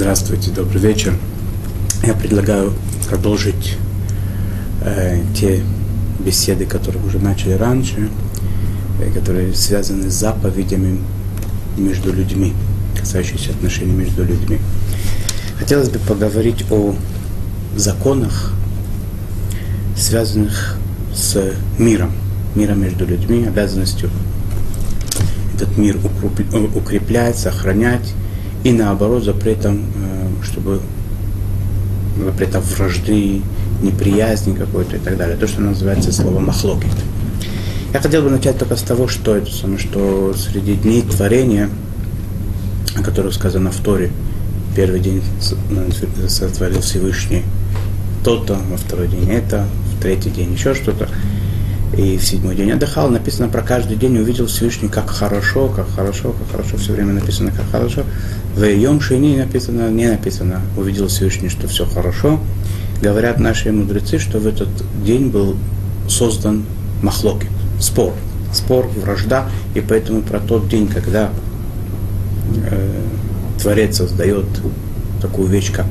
Здравствуйте, 0.00 0.52
добрый 0.52 0.80
вечер. 0.80 1.12
Я 2.04 2.14
предлагаю 2.14 2.72
продолжить 3.08 3.76
э, 4.80 5.20
те 5.34 5.60
беседы, 6.20 6.66
которые 6.66 7.04
уже 7.04 7.18
начали 7.18 7.54
раньше, 7.54 8.08
э, 9.00 9.10
которые 9.10 9.52
связаны 9.54 10.08
с 10.08 10.14
заповедями 10.14 11.00
между 11.76 12.12
людьми, 12.12 12.54
касающиеся 12.96 13.50
отношений 13.50 13.90
между 13.90 14.22
людьми. 14.22 14.60
Хотелось 15.58 15.88
бы 15.88 15.98
поговорить 15.98 16.64
о 16.70 16.94
законах, 17.74 18.52
связанных 19.96 20.76
с 21.12 21.54
миром, 21.76 22.12
миром 22.54 22.80
между 22.80 23.04
людьми, 23.04 23.46
обязанностью 23.46 24.10
этот 25.56 25.76
мир 25.76 25.98
укреплять, 26.76 27.36
сохранять, 27.36 28.14
и 28.64 28.72
наоборот 28.72 29.24
запретом, 29.24 29.84
э, 29.96 30.44
чтобы 30.44 30.80
запретом 32.24 32.62
вражды, 32.62 33.42
неприязни 33.82 34.54
какой-то 34.54 34.96
и 34.96 34.98
так 34.98 35.16
далее. 35.16 35.36
То, 35.36 35.46
что 35.46 35.60
называется 35.60 36.12
словом 36.12 36.46
махлокит. 36.46 36.90
Я 37.92 38.00
хотел 38.00 38.22
бы 38.22 38.30
начать 38.30 38.58
только 38.58 38.76
с 38.76 38.82
того, 38.82 39.08
что 39.08 39.36
это 39.36 39.50
самое, 39.50 39.78
что 39.78 40.34
среди 40.36 40.74
дней 40.74 41.02
творения, 41.02 41.70
о 42.96 43.02
которых 43.02 43.34
сказано 43.34 43.70
в 43.70 43.76
Торе, 43.78 44.10
первый 44.76 45.00
день 45.00 45.22
сотворил 46.28 46.80
Всевышний 46.80 47.44
то-то, 48.24 48.58
во 48.70 48.76
второй 48.76 49.08
день 49.08 49.30
это, 49.30 49.66
в 49.94 50.02
третий 50.02 50.30
день 50.30 50.52
еще 50.52 50.74
что-то 50.74 51.08
и 51.96 52.18
в 52.18 52.24
седьмой 52.24 52.54
день 52.54 52.70
отдыхал. 52.70 53.08
Написано 53.08 53.48
про 53.48 53.62
каждый 53.62 53.96
день 53.96 54.18
увидел 54.18 54.46
Всевышний, 54.46 54.88
как 54.88 55.08
хорошо, 55.08 55.68
как 55.68 55.88
хорошо, 55.90 56.32
как 56.32 56.50
хорошо. 56.50 56.76
Все 56.76 56.92
время 56.92 57.14
написано, 57.14 57.50
как 57.50 57.70
хорошо. 57.70 58.04
В 58.58 58.64
Йом 58.64 59.00
Шини 59.00 59.36
написано, 59.36 59.88
не 59.88 60.08
написано, 60.08 60.60
увидел 60.76 61.06
Всевышний, 61.06 61.48
что 61.48 61.68
все 61.68 61.86
хорошо. 61.86 62.40
Говорят 63.00 63.38
наши 63.38 63.70
мудрецы, 63.70 64.18
что 64.18 64.40
в 64.40 64.48
этот 64.48 64.68
день 65.04 65.28
был 65.28 65.56
создан 66.08 66.64
махлоки, 67.00 67.46
спор. 67.78 68.14
Спор, 68.52 68.88
вражда. 68.88 69.48
И 69.76 69.80
поэтому 69.80 70.22
про 70.22 70.40
тот 70.40 70.68
день, 70.68 70.88
когда 70.88 71.30
э, 72.68 73.02
Творец 73.62 73.98
создает 73.98 74.46
такую 75.22 75.46
вещь, 75.46 75.70
как 75.70 75.86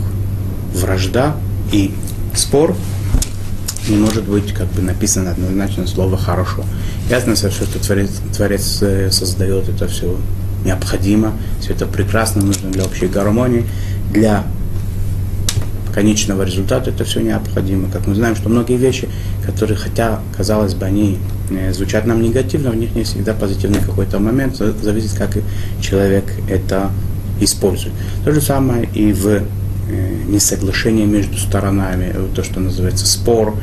вражда 0.73 1.37
и 1.71 1.93
спор, 2.35 2.75
не 3.87 3.95
может 3.95 4.25
быть 4.25 4.51
как 4.51 4.67
бы 4.73 4.81
написано 4.81 5.31
однозначно 5.31 5.87
слово 5.87 6.17
«хорошо». 6.17 6.65
Ясно, 7.09 7.37
что 7.37 7.79
Творец, 7.79 8.09
Творец 8.35 8.79
э, 8.81 9.09
создает 9.09 9.69
это 9.69 9.87
все 9.87 10.17
необходимо, 10.67 11.33
все 11.59 11.73
это 11.73 11.85
прекрасно, 11.85 12.43
нужно 12.43 12.69
для 12.69 12.83
общей 12.83 13.07
гармонии, 13.07 13.65
для 14.11 14.43
конечного 15.93 16.43
результата 16.43 16.91
это 16.91 17.05
все 17.05 17.21
необходимо. 17.21 17.89
Как 17.89 18.05
мы 18.05 18.13
знаем, 18.13 18.35
что 18.35 18.49
многие 18.49 18.77
вещи, 18.77 19.09
которые, 19.43 19.77
хотя, 19.77 20.19
казалось 20.37 20.75
бы, 20.75 20.85
они 20.85 21.17
э, 21.49 21.73
звучат 21.73 22.05
нам 22.05 22.21
негативно, 22.21 22.69
в 22.69 22.75
них 22.75 22.93
не 22.95 23.03
всегда 23.03 23.33
позитивный 23.33 23.79
какой-то 23.79 24.19
момент, 24.19 24.57
зависит, 24.57 25.17
как 25.17 25.31
человек 25.81 26.25
это 26.47 26.91
использует. 27.41 27.95
То 28.23 28.31
же 28.31 28.41
самое 28.41 28.87
и 28.93 29.11
в 29.11 29.27
э, 29.27 29.41
несоглашении 30.27 31.05
между 31.05 31.37
сторонами, 31.37 32.13
то, 32.35 32.43
что 32.43 32.59
называется 32.59 33.07
спор, 33.07 33.55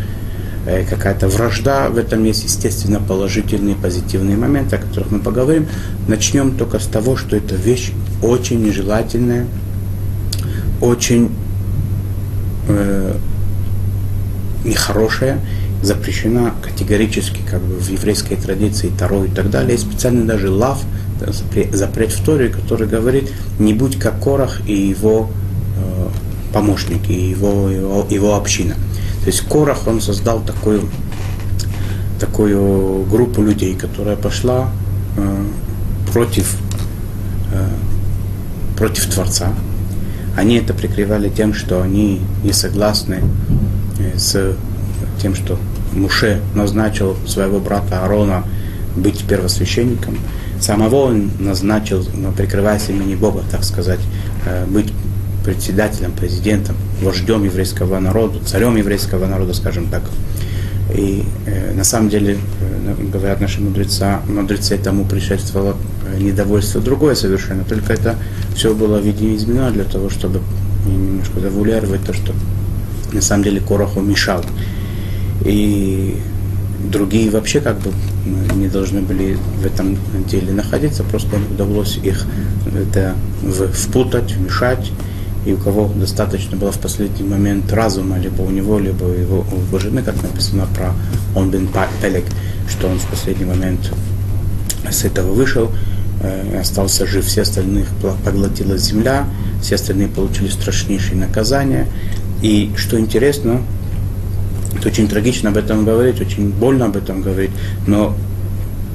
какая-то 0.65 1.29
вражда, 1.29 1.89
в 1.91 1.99
этом 1.99 2.25
есть, 2.25 2.45
естественно, 2.45 3.01
положительные, 3.01 3.77
позитивные 3.77 4.37
моменты, 4.37 4.77
о 4.77 4.79
которых 4.79 5.11
мы 5.11 5.21
поговорим. 5.21 5.67
Начнем 6.09 6.57
только 6.57 6.79
с 6.79 6.87
того, 6.87 7.17
что 7.17 7.37
эта 7.37 7.55
вещь 7.55 7.93
очень 8.23 8.65
нежелательная, 8.65 9.47
очень 10.81 11.31
э, 12.69 13.17
нехорошая, 14.65 15.39
запрещена 15.83 16.55
категорически 16.63 17.43
как 17.49 17.61
бы 17.61 17.75
в 17.75 17.89
еврейской 17.91 18.37
традиции 18.37 18.91
Таро 18.99 19.25
и 19.25 19.29
так 19.29 19.51
далее. 19.51 19.73
Есть 19.73 19.91
специальный 19.91 20.25
даже 20.25 20.51
лав, 20.51 20.83
запрет 21.73 22.13
в 22.13 22.25
Торе, 22.25 22.49
который 22.49 22.89
говорит, 22.89 23.31
не 23.59 23.75
будь 23.75 23.99
как 23.99 24.23
Корах 24.23 24.63
и 24.67 24.75
его 24.75 25.31
э, 25.77 26.09
помощники, 26.53 27.13
и 27.13 27.31
его, 27.31 27.69
его, 27.69 28.07
его 28.09 28.35
община. 28.35 28.75
То 29.25 29.31
есть 29.31 29.41
Корах, 29.49 29.87
он 29.87 30.03
создал 30.03 30.41
такую, 30.41 30.83
такую 32.21 33.05
группу 33.07 33.41
людей, 33.41 33.75
которая 33.75 34.17
пошла 34.17 34.69
э, 35.17 35.45
против, 36.13 36.59
э, 37.51 37.69
против 38.77 39.07
Творца. 39.07 39.55
Они 40.37 40.57
это 40.57 40.75
прикрывали 40.75 41.31
тем, 41.31 41.55
что 41.55 41.81
они 41.81 42.21
не 42.43 42.53
согласны 42.53 43.23
э, 43.99 44.19
с 44.19 44.57
тем, 45.23 45.35
что 45.35 45.59
Муше 45.95 46.43
назначил 46.55 47.17
своего 47.27 47.61
брата 47.61 48.01
Аарона 48.01 48.45
быть 48.95 49.25
первосвященником. 49.25 50.19
Самого 50.61 50.97
он 50.97 51.31
назначил, 51.39 52.07
прикрываясь 52.37 52.91
имени 52.91 53.15
Бога, 53.15 53.43
так 53.51 53.65
сказать, 53.65 54.01
э, 54.45 54.67
быть 54.67 54.93
председателем, 55.45 56.13
президентом, 56.13 56.77
вождем 57.03 57.45
еврейского 57.45 58.01
народа, 58.01 58.39
царем 58.45 58.77
еврейского 58.77 59.27
народа, 59.27 59.53
скажем 59.55 59.89
так. 59.89 60.03
И 60.95 61.25
э, 61.47 61.73
на 61.75 61.85
самом 61.85 62.09
деле, 62.09 62.37
э, 62.61 62.95
говорят 63.13 63.41
наши 63.41 63.61
мудрецы, 63.61 64.19
мудрецы 64.29 64.77
тому 64.79 65.05
предшествовало 65.05 65.77
э, 66.07 66.19
недовольство 66.21 66.81
другое 66.81 67.15
совершенно, 67.15 67.65
только 67.65 67.93
это 67.93 68.17
все 68.55 68.75
было 68.75 68.99
видимо 68.99 69.71
для 69.71 69.85
того, 69.85 70.11
чтобы 70.11 70.41
немножко 70.87 71.41
завулярывать 71.41 72.05
то, 72.05 72.13
что 72.13 72.33
на 73.13 73.23
самом 73.23 73.45
деле 73.45 73.61
Короху 73.61 74.01
мешал. 74.01 74.45
И 75.45 76.17
другие 76.91 77.31
вообще 77.31 77.61
как 77.61 77.79
бы 77.79 77.91
не 78.55 78.69
должны 78.69 79.01
были 79.01 79.39
в 79.59 79.67
этом 79.67 79.97
деле 80.29 80.53
находиться, 80.53 81.03
просто 81.03 81.37
удалось 81.51 81.99
их 82.03 82.27
это 82.75 83.15
впутать, 83.73 84.33
вмешать 84.33 84.93
и 85.45 85.53
у 85.53 85.57
кого 85.57 85.91
достаточно 85.95 86.57
было 86.57 86.73
в 86.73 86.79
последний 86.79 87.27
момент 87.27 87.73
разума, 87.73 88.19
либо 88.19 88.43
у 88.43 88.51
него, 88.51 88.79
либо 88.79 89.05
у 89.05 89.13
его, 89.13 89.47
у 89.53 89.61
его 89.61 89.79
жены, 89.79 90.03
как 90.03 90.23
написано 90.23 90.67
про 90.75 90.93
он 91.35 91.51
бен 91.51 91.69
Пелек, 92.01 92.25
что 92.69 92.89
он 92.89 92.99
в 92.99 93.07
последний 93.07 93.45
момент 93.45 93.93
с 94.91 95.05
этого 95.05 95.33
вышел, 95.33 95.71
э, 96.23 96.61
остался 96.61 97.07
жив, 97.07 97.27
все 97.27 97.43
остальных 97.43 97.89
поглотила 98.25 98.79
земля, 98.79 99.27
все 99.63 99.75
остальные 99.75 100.09
получили 100.09 100.49
страшнейшие 100.49 101.17
наказания. 101.17 101.89
И 102.43 102.71
что 102.77 102.99
интересно, 102.99 103.63
это 104.77 104.89
очень 104.89 105.09
трагично 105.09 105.51
об 105.51 105.57
этом 105.57 105.85
говорить, 105.85 106.21
очень 106.21 106.51
больно 106.51 106.87
об 106.87 106.97
этом 106.97 107.23
говорить, 107.23 107.51
но 107.87 108.15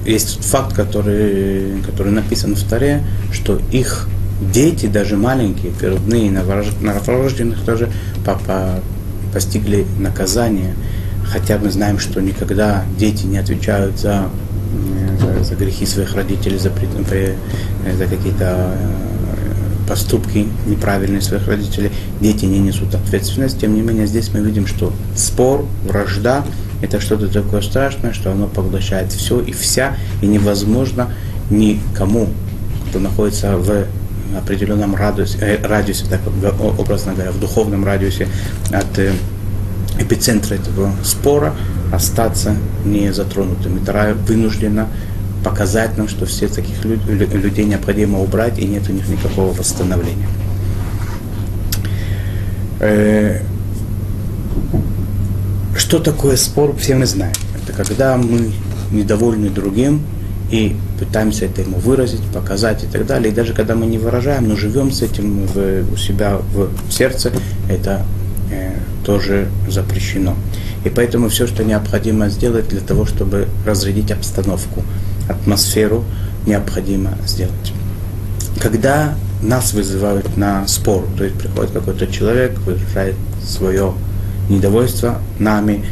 есть 0.06 0.44
факт, 0.44 0.76
который, 0.76 1.81
который 1.86 2.12
написан 2.12 2.56
в 2.56 2.64
Таре, 2.64 3.04
что 3.31 3.60
их 3.72 4.08
дети, 4.42 4.86
даже 4.86 5.18
маленькие, 5.18 5.72
передные, 5.72 6.32
новорожденных 6.32 7.62
тоже 7.66 7.90
папа 8.26 8.82
постигли 9.34 9.86
наказание. 10.00 10.74
Хотя 11.26 11.58
мы 11.60 11.70
знаем, 11.70 12.00
что 12.00 12.22
никогда 12.22 12.84
дети 12.98 13.26
не 13.26 13.38
отвечают 13.38 14.00
за, 14.00 14.30
за, 15.20 15.44
за 15.44 15.56
грехи 15.56 15.86
своих 15.86 16.16
родителей, 16.16 16.58
за, 16.58 16.72
за 16.72 18.06
какие-то 18.06 18.74
э, 18.76 19.88
поступки 19.88 20.48
неправильные 20.66 21.22
своих 21.22 21.48
родителей. 21.48 21.92
Дети 22.20 22.46
не 22.46 22.60
несут 22.60 22.96
ответственность. 22.96 23.60
Тем 23.60 23.76
не 23.76 23.82
менее, 23.82 24.08
здесь 24.08 24.31
мы 24.34 24.40
видим, 24.40 24.66
что 24.66 24.92
спор, 25.16 25.66
вражда– 25.88 26.44
это 26.81 27.00
что-то 27.00 27.28
такое 27.28 27.62
страшное, 27.62 28.13
что 28.13 28.31
оно 28.31 28.48
поглощает 28.48 29.12
все 29.12 29.40
и 29.42 29.52
вся, 29.52 29.98
и 30.22 30.28
невозможно 30.28 31.12
никому, 31.50 32.30
кто 32.90 33.00
находится 33.00 33.58
в 33.58 33.86
определенном 34.38 34.96
радиусе, 34.96 35.38
э, 35.40 35.66
радиусе 35.66 36.06
так 36.10 36.22
образно 36.78 37.14
говоря, 37.14 37.31
в 37.31 37.40
духовном 37.40 37.86
радиусе 37.86 38.28
от 38.72 39.00
э, 39.00 39.14
эпицентра 40.00 40.56
этого 40.56 40.92
спора 41.04 41.54
остаться 41.92 42.56
не 42.86 43.12
затронутым. 43.12 43.78
И 43.78 43.86
Тара 43.86 44.14
вынуждена 44.14 44.88
показать 45.44 45.98
нам, 45.98 46.08
что 46.08 46.26
все 46.26 46.48
таких 46.48 46.84
людей 46.86 47.66
необходимо 47.66 48.20
убрать, 48.20 48.60
и 48.60 48.66
нет 48.66 48.90
у 48.90 48.94
них 48.94 49.08
никакого 49.08 49.54
восстановления. 49.54 50.28
Э, 52.80 53.42
что 55.78 56.00
такое 56.00 56.36
спор, 56.36 56.75
все 56.78 56.96
мы 56.96 57.06
знаем. 57.06 57.34
Это 57.64 57.74
когда 57.74 58.18
мы 58.18 58.52
недовольны 58.92 59.50
другим, 59.50 60.02
и 60.51 60.75
пытаемся 61.00 61.46
это 61.46 61.62
ему 61.62 61.78
выразить, 61.78 62.22
показать 62.34 62.84
и 62.84 62.88
так 62.88 63.06
далее. 63.06 63.31
И 63.31 63.36
даже 63.36 63.54
когда 63.54 63.75
мы 63.75 63.86
не 63.86 63.98
выражаем, 63.98 64.48
но 64.48 64.56
живем 64.56 64.92
с 64.92 65.01
этим 65.01 65.46
в, 65.46 65.94
у 65.94 65.98
себя 65.98 66.38
в 66.54 66.92
сердце, 66.92 67.31
это 67.69 68.04
э, 68.51 68.74
тоже 69.06 69.48
запрещено. 69.68 70.36
И 70.86 70.90
поэтому 70.90 71.30
все, 71.30 71.46
что 71.46 71.63
необходимо 71.63 72.30
сделать 72.30 72.68
для 72.69 72.81
того, 72.81 73.06
чтобы 73.06 73.48
разрядить 73.66 74.12
обстановку, 74.12 74.84
атмосферу, 75.28 76.04
необходимо 76.46 77.12
сделать. 77.28 77.74
когда 78.60 79.16
нас 79.42 79.74
вызывают 79.74 80.36
на 80.36 80.68
спор, 80.68 81.07
то 81.18 81.24
есть 81.24 81.38
приходит 81.38 81.72
какой-то 81.72 82.07
человек, 82.07 82.57
выражает 82.60 83.16
свое 83.42 83.94
недовольство 84.50 85.19
нами, 85.38 85.86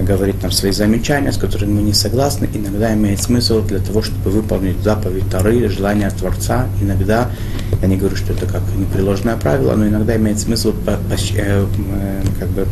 говорит 0.00 0.42
нам 0.42 0.50
свои 0.50 0.72
замечания, 0.72 1.32
с 1.32 1.36
которыми 1.36 1.72
мы 1.72 1.82
не 1.82 1.92
согласны, 1.92 2.48
иногда 2.52 2.92
имеет 2.94 3.20
смысл 3.22 3.62
для 3.62 3.78
того, 3.78 4.02
чтобы 4.02 4.30
выполнить 4.30 4.80
заповедь 4.82 5.28
Тары, 5.30 5.68
желание 5.68 6.10
Творца. 6.10 6.66
Иногда, 6.82 7.30
я 7.80 7.88
не 7.88 7.96
говорю, 7.96 8.16
что 8.16 8.32
это 8.32 8.46
как 8.46 8.62
непреложное 8.76 9.36
правило, 9.36 9.74
но 9.76 9.86
иногда 9.86 10.16
имеет 10.16 10.38
смысл 10.40 10.72
по, 10.72 10.92
по, 10.92 11.14
э, 11.36 11.66
как 12.38 12.48
бы, 12.48 12.66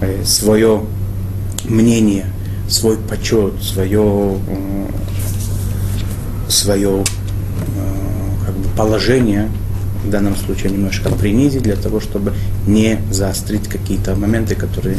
э, 0.00 0.24
свое 0.24 0.82
мнение, 1.64 2.26
свой 2.68 2.96
почет, 2.96 3.54
свое, 3.62 4.38
э, 4.48 4.86
свое 6.48 7.04
как 8.44 8.54
бы, 8.54 8.68
положение 8.76 9.48
в 10.04 10.10
данном 10.10 10.36
случае 10.36 10.72
немножко 10.72 11.10
принизить 11.10 11.62
для 11.62 11.76
того, 11.76 12.00
чтобы 12.00 12.32
не 12.66 12.98
заострить 13.10 13.68
какие-то 13.68 14.14
моменты, 14.14 14.54
которые 14.54 14.96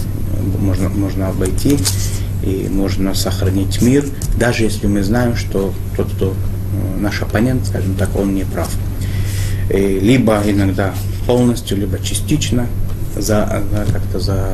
можно, 0.60 0.90
можно 0.90 1.30
обойти 1.30 1.78
и 2.44 2.68
можно 2.70 3.14
сохранить 3.14 3.82
мир, 3.82 4.06
даже 4.40 4.64
если 4.64 4.88
мы 4.88 5.04
знаем, 5.04 5.36
что 5.36 5.74
тот, 5.96 6.12
кто 6.12 6.34
э, 6.34 7.00
наш 7.00 7.22
оппонент, 7.22 7.68
скажем 7.68 7.96
так, 7.96 8.16
он 8.16 8.34
не 8.34 8.44
прав. 8.44 8.70
И 9.70 10.00
либо 10.00 10.42
иногда 10.46 10.94
полностью, 11.28 11.78
либо 11.78 12.00
частично 12.00 12.68
за, 13.16 13.64
за 13.72 13.92
как-то 13.92 14.20
за 14.20 14.48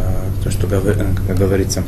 то, 0.44 0.52
что 0.52 0.68
как 0.68 1.38
говорится, 1.38 1.84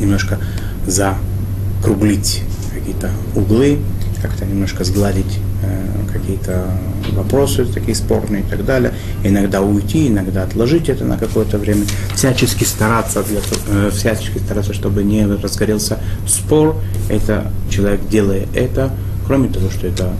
немножко 0.00 0.38
закруглить 0.86 2.42
какие-то 2.72 3.10
углы, 3.34 3.78
как-то 4.22 4.46
немножко 4.46 4.84
сгладить 4.84 5.38
э, 5.38 5.49
какие-то 6.12 6.70
вопросы 7.12 7.64
такие 7.64 7.94
спорные 7.94 8.42
и 8.42 8.44
так 8.44 8.64
далее. 8.64 8.92
Иногда 9.24 9.62
уйти, 9.62 10.08
иногда 10.08 10.44
отложить 10.44 10.88
это 10.88 11.04
на 11.04 11.16
какое-то 11.16 11.58
время. 11.58 11.84
Всячески 12.14 12.64
стараться, 12.64 13.22
для, 13.22 13.40
э, 13.68 13.90
всячески 13.92 14.38
стараться, 14.38 14.72
чтобы 14.72 15.02
не 15.02 15.26
разгорелся 15.26 15.98
спор. 16.26 16.76
Это 17.08 17.50
человек 17.70 18.00
делая 18.08 18.46
это, 18.54 18.90
кроме 19.26 19.48
того, 19.48 19.70
что 19.70 19.86
это 19.86 20.12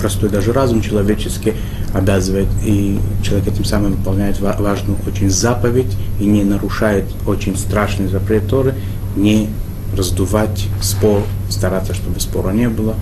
простой 0.00 0.30
даже 0.30 0.52
разум 0.52 0.80
человеческий 0.80 1.54
обязывает, 1.94 2.48
и 2.64 2.98
человек 3.22 3.48
этим 3.48 3.64
самым 3.64 3.92
выполняет 3.92 4.38
важную 4.40 4.98
очень 5.06 5.30
заповедь 5.30 5.96
и 6.20 6.24
не 6.24 6.44
нарушает 6.44 7.04
очень 7.26 7.56
страшный 7.56 8.08
запрет 8.08 8.48
Торы, 8.48 8.74
не 9.16 9.48
раздувать 9.96 10.66
спор, 10.80 11.22
стараться, 11.48 11.94
чтобы 11.94 12.20
спора 12.20 12.50
не 12.50 12.68
было. 12.68 12.94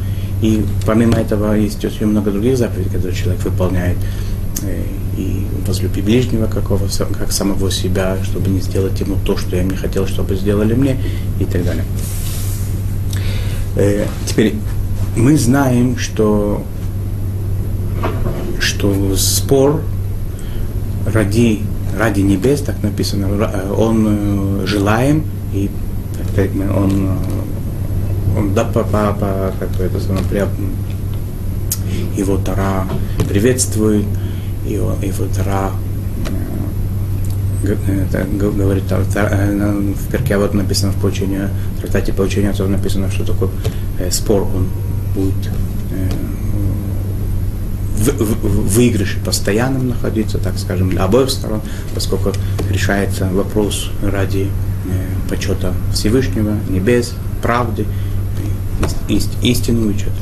И 0.43 0.65
помимо 0.85 1.19
этого 1.19 1.55
есть 1.55 1.85
очень 1.85 2.07
много 2.07 2.31
других 2.31 2.59
заповедей, 2.59 2.91
которые 2.91 3.17
человек 3.17 3.43
выполняет. 3.43 3.97
Э, 4.63 4.83
и 5.17 5.47
возлюби 5.67 6.03
ближнего 6.03 6.47
какого, 6.47 6.89
как 7.19 7.33
самого 7.33 7.71
себя, 7.71 8.19
чтобы 8.23 8.51
не 8.51 8.61
сделать 8.61 9.01
ему 9.01 9.17
то, 9.25 9.37
что 9.37 9.57
я 9.57 9.63
не 9.63 9.77
хотел, 9.77 10.07
чтобы 10.07 10.37
сделали 10.37 10.75
мне, 10.75 10.99
и 11.41 11.45
так 11.45 11.65
далее. 11.65 11.85
Э, 13.77 14.07
теперь 14.27 14.55
мы 15.17 15.37
знаем, 15.39 15.97
что, 15.97 16.63
что 18.61 19.17
спор 19.17 19.83
ради, 21.07 21.63
ради 21.99 22.21
небес, 22.21 22.61
так 22.61 22.83
написано, 22.83 23.75
он 23.75 24.07
э, 24.63 24.67
желаем, 24.67 25.25
и 25.55 25.71
он 26.77 27.19
он 28.37 28.55
да, 28.55 28.65
по, 28.65 28.83
по, 28.85 29.13
по 29.13 29.53
как 29.59 29.71
бы 29.71 29.85
это 29.85 29.99
его 32.17 32.39
Тара 32.39 32.87
приветствует, 33.29 34.05
его, 34.67 34.97
его 35.03 35.27
Тара 35.35 35.71
э, 37.63 38.25
говорит, 38.39 38.85
э, 38.91 39.93
в 39.95 40.11
перке 40.11 40.37
вот 40.37 40.55
написано 40.55 40.93
в 40.93 40.97
поучении, 41.01 41.49
в 41.77 41.81
трактате 41.81 42.13
поучения 42.13 42.53
тоже 42.53 42.71
написано, 42.71 43.11
что 43.11 43.25
такой 43.25 43.49
э, 43.99 44.11
спор 44.11 44.43
он 44.43 44.69
будет 45.15 45.51
в, 47.97 48.09
в, 48.09 48.47
в 48.47 48.75
выигрыше 48.77 49.19
постоянным 49.25 49.89
находиться, 49.89 50.39
так 50.39 50.59
скажем, 50.59 50.91
для 50.91 51.05
обоих 51.05 51.31
сторон, 51.31 51.63
поскольку 51.95 52.33
решается 52.71 53.27
вопрос 53.33 53.91
ради 54.03 54.49
почета 55.29 55.73
Всевышнего, 55.93 56.55
небес, 56.69 57.15
правды 57.43 57.87
ист, 59.09 59.31
истину 59.43 59.89
учат. 59.89 60.13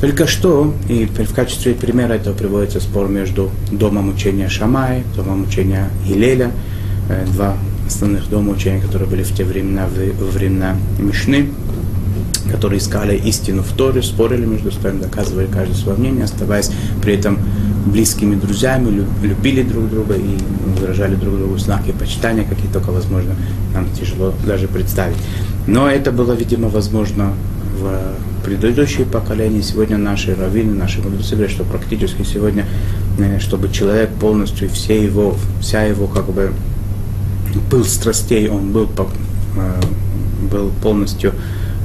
Только 0.00 0.26
что, 0.26 0.74
и 0.88 1.06
в 1.06 1.34
качестве 1.34 1.74
примера 1.74 2.14
этого 2.14 2.34
приводится 2.34 2.80
спор 2.80 3.08
между 3.08 3.50
домом 3.70 4.10
учения 4.10 4.48
Шамай, 4.48 5.04
домом 5.16 5.44
учения 5.44 5.88
Илеля, 6.06 6.50
э, 7.08 7.24
два 7.32 7.56
основных 7.86 8.28
дома 8.28 8.52
учения, 8.52 8.80
которые 8.80 9.08
были 9.08 9.22
в 9.22 9.34
те 9.34 9.44
времена, 9.44 9.86
во 9.86 10.26
времена 10.26 10.76
Мишны, 10.98 11.48
которые 12.50 12.78
искали 12.78 13.16
истину 13.16 13.62
в 13.62 13.72
Торе, 13.72 14.02
спорили 14.02 14.44
между 14.44 14.70
собой, 14.70 14.92
доказывали 15.00 15.46
каждое 15.46 15.74
свое 15.74 15.98
мнение, 15.98 16.24
оставаясь 16.24 16.70
при 17.02 17.14
этом 17.14 17.38
близкими 17.86 18.34
друзьями, 18.34 19.04
любили 19.22 19.62
друг 19.62 19.88
друга 19.88 20.14
и 20.14 20.38
выражали 20.78 21.14
друг 21.14 21.36
другу 21.38 21.56
знаки 21.58 21.92
почитания, 21.92 22.44
какие 22.44 22.70
только 22.70 22.90
возможно, 22.90 23.34
нам 23.72 23.86
тяжело 23.98 24.34
даже 24.46 24.68
представить. 24.68 25.16
Но 25.66 25.88
это 25.88 26.12
было, 26.12 26.32
видимо, 26.32 26.68
возможно 26.68 27.32
в 27.76 28.44
предыдущие 28.44 29.06
поколения, 29.06 29.62
сегодня 29.62 29.98
наши 29.98 30.34
раввины, 30.34 30.74
наши 30.74 31.02
мудрецы 31.02 31.34
говорят, 31.34 31.50
что 31.50 31.64
практически 31.64 32.22
сегодня, 32.22 32.64
э, 33.18 33.38
чтобы 33.38 33.70
человек 33.70 34.10
полностью, 34.20 34.68
все 34.70 35.02
его, 35.02 35.36
вся 35.60 35.82
его 35.82 36.06
как 36.06 36.26
бы 36.26 36.52
был 37.70 37.84
страстей, 37.84 38.48
он 38.48 38.72
был, 38.72 38.88
э, 39.56 39.80
был 40.50 40.70
полностью 40.82 41.32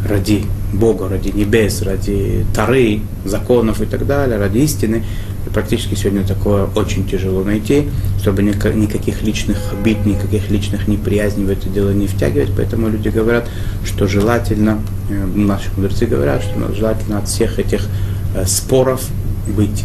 ради 0.07 0.45
Бога, 0.73 1.09
ради 1.09 1.29
небес, 1.29 1.81
ради 1.81 2.45
Тары, 2.55 3.01
законов 3.25 3.81
и 3.81 3.85
так 3.85 4.05
далее, 4.05 4.37
ради 4.37 4.59
истины, 4.59 5.03
и 5.45 5.49
практически 5.49 5.95
сегодня 5.95 6.25
такое 6.25 6.65
очень 6.75 7.07
тяжело 7.07 7.43
найти, 7.43 7.89
чтобы 8.19 8.43
никаких 8.43 9.21
личных 9.23 9.57
обид, 9.71 10.05
никаких 10.05 10.49
личных 10.49 10.87
неприязней 10.87 11.45
в 11.45 11.49
это 11.49 11.67
дело 11.69 11.91
не 11.91 12.07
втягивать. 12.07 12.51
Поэтому 12.55 12.89
люди 12.89 13.09
говорят, 13.09 13.49
что 13.85 14.07
желательно, 14.07 14.79
э, 15.09 15.25
наши 15.35 15.69
мудрецы 15.75 16.05
говорят, 16.05 16.43
что 16.43 16.73
желательно 16.73 17.17
от 17.17 17.27
всех 17.27 17.59
этих 17.59 17.87
э, 18.35 18.45
споров 18.45 19.07
быть 19.47 19.83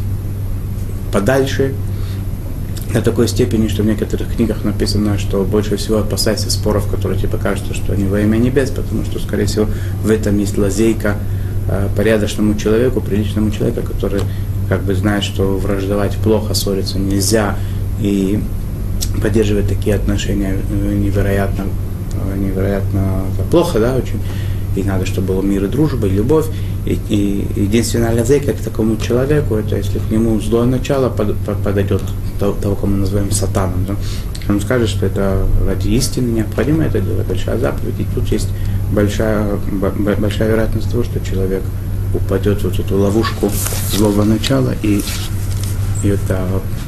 подальше, 1.12 1.73
до 2.92 3.02
такой 3.02 3.28
степени, 3.28 3.69
что 3.69 3.83
в 3.83 3.87
некоторых 3.87 4.35
книгах 4.35 4.64
написано, 4.64 5.19
что 5.19 5.45
больше 5.45 5.76
всего 5.76 5.99
опасайся 5.99 6.50
споров, 6.50 6.88
которые 6.88 7.19
тебе 7.21 7.37
кажутся, 7.37 7.75
что 7.75 7.92
они 7.92 8.04
во 8.04 8.21
имя 8.21 8.37
небес, 8.37 8.71
потому 8.71 9.04
что, 9.04 9.19
скорее 9.19 9.47
всего, 9.47 9.66
в 10.02 10.11
этом 10.11 10.38
есть 10.38 10.57
лазейка 10.57 11.16
э, 11.69 11.88
порядочному 11.97 12.54
человеку, 12.54 13.00
приличному 13.00 13.50
человеку, 13.50 13.83
который 13.83 14.23
как 14.68 14.82
бы 14.82 14.94
знает, 14.94 15.25
что 15.25 15.56
враждовать 15.56 16.16
плохо, 16.16 16.54
ссориться 16.54 16.99
нельзя, 16.99 17.56
и 18.00 18.40
поддерживать 19.23 19.68
такие 19.68 19.96
отношения 19.96 20.56
э, 20.70 20.94
невероятно, 20.94 21.64
э, 22.12 22.38
невероятно 22.38 23.23
плохо, 23.50 23.78
да, 23.78 23.96
очень. 23.96 24.20
И 24.76 24.82
надо, 24.82 25.06
чтобы 25.06 25.28
был 25.28 25.42
мир 25.42 25.64
и 25.64 25.68
дружба, 25.68 26.06
и 26.06 26.11
любовь. 26.11 26.46
И, 26.85 26.99
и 27.08 27.62
единственная 27.62 28.14
лазейка 28.14 28.52
к 28.52 28.58
такому 28.58 28.96
человеку, 28.99 29.56
это 29.56 29.76
если 29.76 29.99
к 29.99 30.11
нему 30.11 30.38
злое 30.40 30.66
начало 30.66 31.08
под, 31.08 31.35
подойдет 31.64 32.02
того, 32.38 32.54
того, 32.61 32.76
кого 32.76 32.88
мы 32.88 32.99
называем 32.99 33.30
сатаном. 33.32 33.87
Да? 33.87 33.96
Он 34.49 34.61
скажет, 34.61 34.88
что 34.88 35.06
это 35.06 35.46
ради 35.66 35.88
истины 35.88 36.30
необходимо 36.30 36.85
это 36.85 37.00
делать, 37.00 37.26
большая 37.26 37.58
заповедь. 37.58 37.99
И 37.99 38.06
тут 38.14 38.28
есть 38.28 38.49
большая, 38.92 39.58
большая 40.18 40.50
вероятность 40.50 40.90
того, 40.90 41.02
что 41.02 41.18
человек 41.20 41.62
упадет 42.16 42.62
вот 42.62 42.78
эту 42.78 42.99
ловушку 42.99 43.50
злого 43.92 44.25
начала, 44.25 44.75
и, 44.82 45.02
и 46.02 46.08
это 46.08 46.40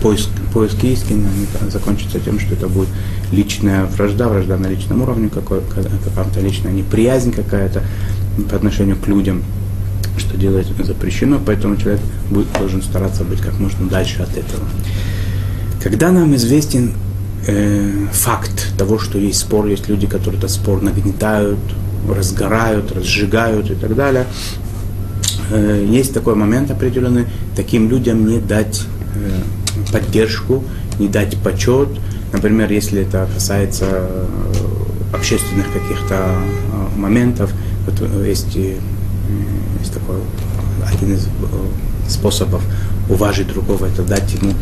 поиск, 0.03 0.29
поиск 0.53 0.83
истины 0.85 1.29
закончится 1.71 2.21
тем, 2.21 2.39
что 2.41 2.55
это 2.55 2.69
будет 2.69 2.89
личная 3.33 3.85
вражда, 3.85 4.29
вражда 4.29 4.57
на 4.57 4.67
личном 4.67 5.03
уровне, 5.03 5.29
какая-то 5.29 6.41
личная 6.41 6.73
неприязнь 6.73 7.33
какая-то 7.33 7.83
по 8.51 8.57
отношению 8.57 8.97
к 8.97 9.07
людям, 9.07 9.43
что 10.19 10.37
делать 10.37 10.67
запрещено, 10.85 11.41
поэтому 11.45 11.77
человек 11.77 12.01
будет, 12.31 12.53
должен 12.59 12.83
стараться 12.83 13.25
быть 13.25 13.41
как 13.41 13.59
можно 13.59 13.89
дальше 13.89 14.23
от 14.23 14.31
этого. 14.37 14.65
Когда 15.83 16.11
нам 16.11 16.35
известен 16.35 16.93
э, 17.47 18.07
факт 18.13 18.73
того, 18.77 18.99
что 18.99 19.19
есть 19.19 19.41
спор, 19.41 19.67
есть 19.67 19.89
люди, 19.89 20.07
которые 20.07 20.39
этот 20.39 20.51
спор 20.51 20.83
нагнетают, 20.83 21.59
разгорают, 22.09 22.93
разжигают 22.93 23.71
и 23.71 23.75
так 23.75 23.95
далее, 23.95 24.27
Э, 25.51 25.85
есть 25.89 26.13
такой 26.13 26.35
момент 26.35 26.71
определенный, 26.71 27.27
таким 27.57 27.89
людям 27.89 28.27
не 28.27 28.39
дать 28.39 28.85
э, 29.15 29.93
поддержку, 29.93 30.65
не 30.99 31.09
дать 31.09 31.37
почет. 31.39 31.89
Например, 32.33 32.71
если 32.71 33.03
это 33.03 33.29
касается 33.33 33.87
э, 33.89 34.27
общественных 35.15 35.67
каких-то 35.73 36.35
моментов, 36.97 37.53
вот 37.87 38.27
есть, 38.27 38.55
есть 38.55 39.95
такой 39.95 40.17
один 40.87 41.15
из 41.15 41.29
способов 42.09 42.63
уважить 43.09 43.49
другого, 43.49 43.87
это 43.87 44.03
дать 44.03 44.35
ему 44.35 44.53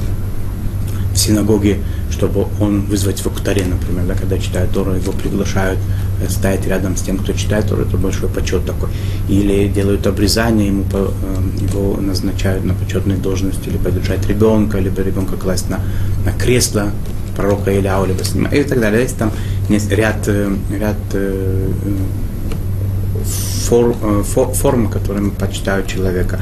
синагоге, 1.27 1.79
чтобы 2.11 2.47
он 2.61 2.83
вызвать 2.83 3.21
в 3.21 3.27
Актаре, 3.27 3.65
например, 3.65 4.05
да, 4.07 4.15
когда 4.15 4.39
читают 4.39 4.73
Тору, 4.73 4.95
его 4.95 5.13
приглашают 5.13 5.79
э, 6.23 6.29
стоять 6.29 6.67
рядом 6.67 6.97
с 6.97 7.03
тем, 7.03 7.19
кто 7.19 7.33
читает 7.33 7.69
Тору, 7.69 7.83
это 7.83 7.97
большой 7.97 8.29
почет 8.29 8.65
такой. 8.65 8.89
Или 9.29 9.69
делают 9.69 10.07
обрезание, 10.07 10.69
ему, 10.69 10.85
э, 10.93 11.09
его 11.61 11.97
назначают 12.01 12.65
на 12.65 12.75
почетные 12.75 13.19
должности, 13.19 13.69
либо 13.69 13.91
держать 13.91 14.27
ребенка, 14.27 14.79
либо 14.79 15.03
ребенка 15.03 15.37
класть 15.37 15.69
на, 15.69 15.81
на 16.25 16.33
кресло 16.33 16.91
пророка 17.37 17.79
Иляу, 17.79 18.07
либо 18.07 18.25
снимать, 18.25 18.55
и 18.55 18.63
так 18.63 18.81
далее. 18.81 19.03
Есть 19.03 19.19
там 19.19 19.31
ряд, 19.69 20.17
э, 20.27 20.57
ряд 20.71 20.97
форм, 23.67 23.95
форм, 24.25 24.89
которыми 24.89 25.31
почитают 25.31 25.89
человека 25.89 26.41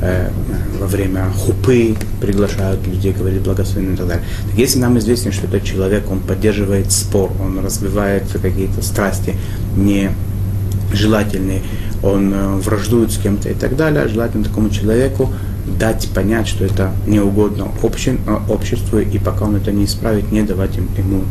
во 0.00 0.86
время 0.86 1.30
хупы, 1.30 1.96
приглашают 2.20 2.86
людей, 2.86 3.12
говорить 3.12 3.40
благословенно 3.40 3.94
и 3.94 3.96
так 3.96 4.06
далее. 4.06 4.24
Так 4.50 4.58
если 4.58 4.78
нам 4.78 4.98
известно, 4.98 5.32
что 5.32 5.46
этот 5.46 5.64
человек, 5.64 6.10
он 6.10 6.20
поддерживает 6.20 6.92
спор, 6.92 7.32
он 7.40 7.64
развивает 7.64 8.24
какие-то 8.30 8.82
страсти 8.82 9.34
нежелательные, 9.76 11.62
он 12.02 12.32
э, 12.32 12.56
враждует 12.56 13.12
с 13.12 13.18
кем-то 13.18 13.48
и 13.48 13.54
так 13.54 13.76
далее, 13.76 14.08
желательно 14.08 14.44
такому 14.44 14.70
человеку 14.70 15.32
дать 15.78 16.08
понять, 16.14 16.46
что 16.46 16.64
это 16.64 16.92
не 17.06 17.20
угодно 17.20 17.68
обще, 17.82 18.16
э, 18.26 18.38
обществу, 18.48 18.98
и 18.98 19.18
пока 19.18 19.44
он 19.44 19.56
это 19.56 19.72
не 19.72 19.84
исправит, 19.84 20.30
не 20.30 20.42
давать 20.42 20.76
им, 20.76 20.88
ему 20.96 21.24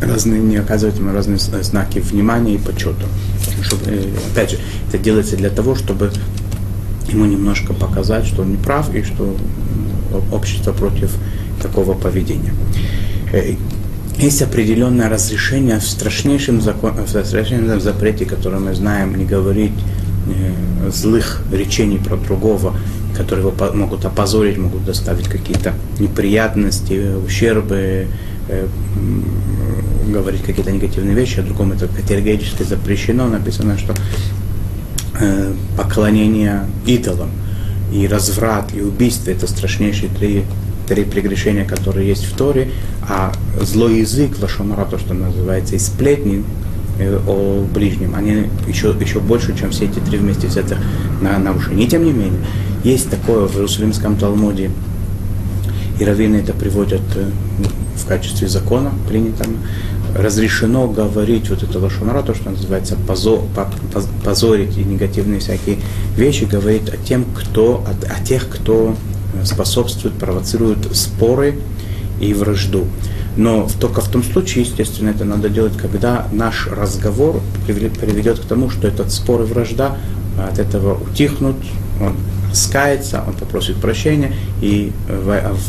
разные, 0.00 0.40
не 0.40 0.56
оказывать 0.56 0.98
ему 0.98 1.12
разные 1.12 1.38
знаки 1.38 1.98
внимания 1.98 2.54
и 2.54 2.58
почета. 2.58 3.06
Чтобы, 3.62 3.82
э, 3.86 4.04
опять 4.32 4.52
же, 4.52 4.58
это 4.88 4.98
делается 4.98 5.36
для 5.36 5.50
того, 5.50 5.74
чтобы 5.74 6.10
ему 7.08 7.24
немножко 7.24 7.72
показать, 7.72 8.26
что 8.26 8.42
он 8.42 8.50
не 8.52 8.56
прав 8.56 8.94
и 8.94 9.02
что 9.02 9.36
общество 10.32 10.72
против 10.72 11.10
такого 11.62 11.94
поведения. 11.94 12.52
Э, 13.32 13.54
есть 14.18 14.42
определенное 14.42 15.08
разрешение 15.08 15.78
в 15.78 15.84
страшнейшем, 15.84 16.60
закон, 16.60 16.92
в 16.94 17.08
страшнейшем 17.08 17.80
запрете, 17.80 18.24
который 18.24 18.58
мы 18.58 18.74
знаем, 18.74 19.16
не 19.16 19.24
говорить 19.24 19.72
э, 20.26 20.90
злых 20.90 21.42
речений 21.52 21.98
про 21.98 22.16
другого, 22.16 22.74
которые 23.16 23.46
его 23.46 23.74
могут 23.74 24.04
опозорить, 24.04 24.58
могут 24.58 24.84
доставить 24.84 25.28
какие-то 25.28 25.74
неприятности, 26.00 27.14
ущербы, 27.24 28.08
э, 28.48 28.66
говорить 30.08 30.42
какие-то 30.42 30.72
негативные 30.72 31.14
вещи, 31.14 31.40
а 31.40 31.42
другому 31.42 31.74
это 31.74 31.86
категорически 31.86 32.62
запрещено. 32.62 33.28
Написано, 33.28 33.78
что 33.78 33.94
Э, 35.20 35.52
поклонение 35.76 36.64
идолам, 36.86 37.30
и 37.92 38.06
разврат, 38.06 38.72
и 38.72 38.80
убийство– 38.80 39.30
это 39.32 39.48
страшнейшие 39.48 40.10
три, 40.10 40.44
три 40.86 41.02
прегрешения, 41.02 41.64
которые 41.64 42.06
есть 42.06 42.24
в 42.24 42.36
Торе, 42.36 42.70
а 43.02 43.32
злой 43.60 43.98
язык, 43.98 44.38
лошомара, 44.40 44.84
то, 44.84 44.96
что 44.96 45.14
называется, 45.14 45.74
и 45.74 45.78
сплетни 45.80 46.44
э, 47.00 47.18
о 47.26 47.64
ближнем, 47.64 48.14
они 48.14 48.46
еще, 48.68 48.94
еще 49.00 49.18
больше, 49.18 49.58
чем 49.58 49.70
все 49.70 49.86
эти 49.86 49.98
три 49.98 50.18
вместе 50.18 50.46
взятых 50.46 50.78
на 51.20 51.36
нарушение. 51.38 51.86
И 51.86 51.90
тем 51.90 52.04
не 52.04 52.12
менее, 52.12 52.40
есть 52.84 53.10
такое 53.10 53.48
в 53.48 53.56
Иерусалимском 53.56 54.16
Талмуде, 54.16 54.70
и 55.98 56.04
раввины 56.04 56.36
это 56.36 56.52
приводят 56.52 57.02
э, 57.16 57.28
в 57.96 58.06
качестве 58.06 58.46
закона 58.46 58.92
принятого, 59.08 59.50
разрешено 60.16 60.86
говорить 60.88 61.50
вот 61.50 61.62
это 61.62 61.78
лошонара, 61.78 62.22
то, 62.22 62.34
что 62.34 62.50
называется 62.50 62.96
позор, 63.06 63.42
позорить 64.24 64.76
и 64.76 64.84
негативные 64.84 65.40
всякие 65.40 65.78
вещи, 66.16 66.44
говорить 66.44 66.88
о 66.88 66.96
тем, 66.96 67.24
кто, 67.34 67.84
о, 67.86 67.90
о 67.90 68.24
тех, 68.24 68.48
кто 68.48 68.96
способствует, 69.44 70.14
провоцирует 70.14 70.96
споры 70.96 71.58
и 72.20 72.34
вражду. 72.34 72.86
Но 73.36 73.68
только 73.80 74.00
в 74.00 74.08
том 74.08 74.24
случае, 74.24 74.64
естественно, 74.64 75.10
это 75.10 75.24
надо 75.24 75.48
делать, 75.48 75.76
когда 75.76 76.26
наш 76.32 76.66
разговор 76.66 77.40
приведет 77.66 78.40
к 78.40 78.42
тому, 78.42 78.68
что 78.68 78.88
этот 78.88 79.12
спор 79.12 79.42
и 79.42 79.44
вражда 79.44 79.96
от 80.38 80.58
этого 80.58 81.00
утихнут, 81.00 81.56
он 82.00 82.14
скается, 82.52 83.22
он 83.26 83.34
попросит 83.34 83.76
прощения, 83.76 84.32
и 84.60 84.92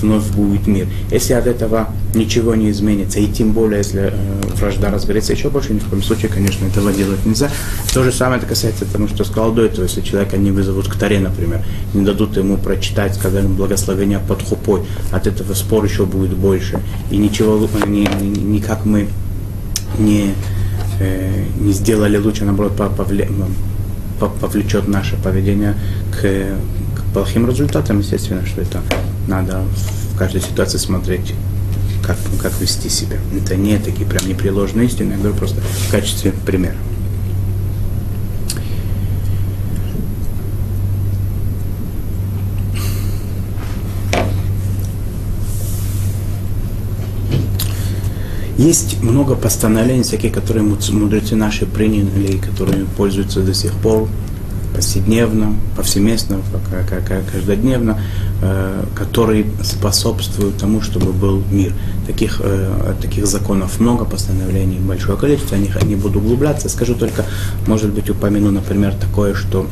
вновь 0.01 0.27
будет 0.31 0.67
мир. 0.67 0.87
Если 1.11 1.33
от 1.33 1.47
этого 1.47 1.89
ничего 2.13 2.55
не 2.55 2.69
изменится, 2.71 3.19
и 3.19 3.27
тем 3.27 3.51
более, 3.51 3.79
если 3.79 4.11
э, 4.13 4.41
вражда 4.55 4.89
разгорится 4.89 5.33
еще 5.33 5.49
больше, 5.49 5.73
ни 5.73 5.79
в 5.79 5.85
коем 5.85 6.01
случае, 6.01 6.29
конечно, 6.29 6.65
этого 6.65 6.91
делать 6.91 7.25
нельзя. 7.25 7.49
То 7.93 8.03
же 8.03 8.11
самое 8.11 8.39
это 8.39 8.47
касается 8.47 8.85
того, 8.85 9.07
что 9.07 9.23
сказал 9.23 9.51
до 9.51 9.65
этого, 9.65 9.83
если 9.83 10.01
человека 10.01 10.37
не 10.37 10.51
вызовут 10.51 10.87
к 10.87 10.95
таре, 10.95 11.19
например, 11.19 11.63
не 11.93 12.03
дадут 12.03 12.37
ему 12.37 12.57
прочитать, 12.57 13.15
сказать 13.15 13.45
благословение 13.45 14.19
под 14.19 14.41
хупой, 14.41 14.81
от 15.11 15.27
этого 15.27 15.53
спор 15.53 15.85
еще 15.85 16.05
будет 16.05 16.35
больше. 16.35 16.79
И 17.11 17.17
ничего, 17.17 17.67
ни, 17.85 18.07
ни, 18.21 18.39
никак 18.39 18.85
мы 18.85 19.07
не, 19.97 20.33
э, 20.99 21.43
не 21.59 21.73
сделали 21.73 22.17
лучше, 22.17 22.45
наоборот, 22.45 22.73
повле, 22.75 23.29
повлечет 24.27 24.87
наше 24.87 25.15
поведение 25.17 25.75
к, 26.11 26.21
к 26.21 27.13
плохим 27.13 27.47
результатам, 27.47 27.99
естественно, 27.99 28.45
что 28.45 28.61
это 28.61 28.81
надо 29.27 29.61
в 30.13 30.17
каждой 30.17 30.41
ситуации 30.41 30.77
смотреть, 30.77 31.33
как, 32.03 32.17
как 32.41 32.59
вести 32.59 32.89
себя. 32.89 33.17
Это 33.35 33.55
не 33.55 33.77
такие 33.77 34.07
прям 34.07 34.27
непреложные 34.27 34.87
истины, 34.87 35.13
я 35.13 35.17
говорю 35.17 35.35
просто 35.35 35.61
в 35.61 35.91
качестве 35.91 36.33
примера. 36.45 36.75
Есть 48.59 49.01
много 49.01 49.35
постановлений, 49.35 50.03
всякие, 50.03 50.33
которые 50.33 50.63
мудрецы 50.63 51.37
наши 51.37 51.65
приняли, 51.65 52.35
которые 52.39 52.83
пользуются 52.97 53.39
до 53.39 53.53
сих 53.53 53.71
пор 53.71 54.09
повседневно, 54.75 55.55
повсеместно, 55.77 56.41
каждодневно, 57.31 58.01
э, 58.41 58.83
которые 58.95 59.45
способствуют 59.63 60.57
тому, 60.57 60.81
чтобы 60.81 61.13
был 61.13 61.41
мир. 61.49 61.73
Таких, 62.05 62.41
э, 62.43 62.95
таких 63.01 63.27
законов 63.27 63.79
много, 63.79 64.03
постановлений 64.03 64.77
большое 64.77 65.17
количество, 65.17 65.55
я 65.55 65.61
не, 65.61 65.71
не 65.87 65.95
буду 65.95 66.19
углубляться. 66.19 66.67
Скажу 66.67 66.95
только, 66.95 67.23
может 67.65 67.93
быть, 67.93 68.09
упомяну, 68.09 68.51
например, 68.51 68.93
такое, 68.93 69.35
что 69.35 69.67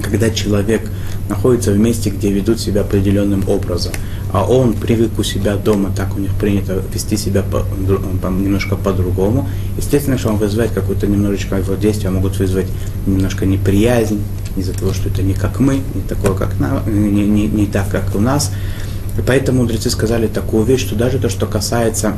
когда 0.00 0.30
человек 0.30 0.88
находится 1.28 1.72
в 1.72 1.78
месте, 1.78 2.10
где 2.10 2.30
ведут 2.30 2.60
себя 2.60 2.82
определенным 2.82 3.48
образом, 3.48 3.92
а 4.32 4.44
он 4.44 4.74
привык 4.74 5.18
у 5.18 5.22
себя 5.22 5.56
дома, 5.56 5.92
так 5.94 6.16
у 6.16 6.20
них 6.20 6.32
принято 6.34 6.82
вести 6.92 7.16
себя 7.16 7.42
по, 7.42 7.60
по, 7.60 8.26
немножко 8.28 8.76
по-другому, 8.76 9.48
естественно, 9.76 10.18
что 10.18 10.28
он 10.28 10.36
вызывает 10.36 10.72
какое-то 10.72 11.06
немножечко 11.06 11.56
его 11.56 11.74
действия, 11.74 12.10
могут 12.10 12.38
вызвать 12.38 12.66
немножко 13.06 13.46
неприязнь 13.46 14.22
из-за 14.56 14.72
того, 14.72 14.92
что 14.92 15.08
это 15.08 15.22
не 15.22 15.34
как 15.34 15.60
мы, 15.60 15.80
не 15.94 16.02
такое, 16.02 16.34
как 16.34 16.58
на, 16.58 16.82
не, 16.86 17.26
не, 17.26 17.46
не 17.46 17.66
так, 17.66 17.88
как 17.88 18.14
у 18.14 18.20
нас. 18.20 18.52
И 19.18 19.22
поэтому 19.26 19.62
мудрецы 19.62 19.90
сказали 19.90 20.26
такую 20.26 20.64
вещь, 20.64 20.80
что 20.80 20.94
даже 20.94 21.18
то, 21.18 21.28
что 21.28 21.46
касается 21.46 22.14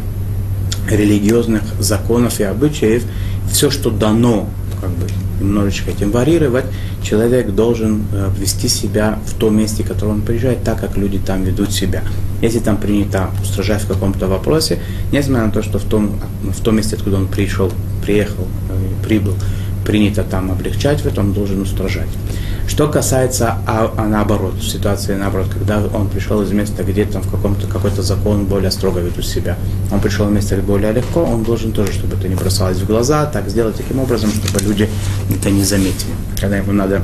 религиозных 0.91 1.63
законов 1.79 2.41
и 2.41 2.45
обычаев, 2.45 3.05
все, 3.51 3.71
что 3.71 3.91
дано 3.91 4.49
как 4.81 4.91
бы 4.91 5.07
немножечко 5.41 5.91
этим 5.91 6.11
варьировать, 6.11 6.65
человек 7.03 7.51
должен 7.51 8.05
э, 8.13 8.31
вести 8.39 8.69
себя 8.69 9.19
в 9.27 9.35
том 9.35 9.57
месте, 9.57 9.83
в 9.83 9.89
которое 9.89 10.13
он 10.13 10.23
приезжает, 10.23 10.63
так, 10.65 10.81
как 10.81 10.97
люди 10.97 11.19
там 11.19 11.45
ведут 11.45 11.73
себя. 11.73 12.03
Если 12.43 12.59
там 12.59 12.77
принято 12.77 13.31
устражать 13.43 13.83
в 13.83 13.89
каком-то 13.89 14.27
вопросе, 14.27 14.79
несмотря 15.13 15.47
на 15.47 15.53
то, 15.53 15.63
что 15.63 15.79
в 15.79 15.85
том, 15.85 16.21
в 16.43 16.61
том 16.63 16.77
месте, 16.77 16.97
откуда 16.97 17.17
он 17.17 17.29
пришел, 17.29 17.73
приехал, 18.03 18.47
э, 18.71 19.07
прибыл, 19.07 19.35
принято 19.89 20.23
там 20.23 20.51
облегчать, 20.51 21.01
в 21.01 21.07
этом 21.07 21.33
должен 21.33 21.63
устражать. 21.63 22.11
Что 22.69 22.89
касается, 22.89 23.57
а, 23.67 23.91
а 23.97 24.07
наоборот, 24.07 24.63
ситуации 24.63 25.15
наоборот, 25.15 25.47
когда 25.51 25.83
он 25.95 26.09
пришел 26.09 26.43
из 26.43 26.53
места, 26.53 26.85
где 26.85 27.07
там 27.07 27.23
в 27.23 27.31
каком-то 27.31 27.67
какой-то 27.67 28.03
закон 28.03 28.45
более 28.45 28.71
строго 28.71 29.01
ведут 29.01 29.25
себя, 29.25 29.57
он 29.91 30.01
пришел 30.01 30.27
в 30.27 30.31
место 30.31 30.57
более 30.57 30.93
легко, 30.93 31.23
он 31.23 31.43
должен 31.43 31.73
тоже, 31.73 31.93
чтобы 31.93 32.17
это 32.17 32.29
не 32.29 32.35
бросалось 32.35 32.77
в 32.77 32.87
глаза, 32.87 33.25
так 33.25 33.49
сделать 33.49 33.77
таким 33.77 33.99
образом, 33.99 34.31
чтобы 34.31 34.63
люди 34.63 34.91
это 35.35 35.51
не 35.51 35.65
заметили. 35.65 36.13
Когда 36.39 36.59
ему 36.59 36.73
надо 36.73 37.01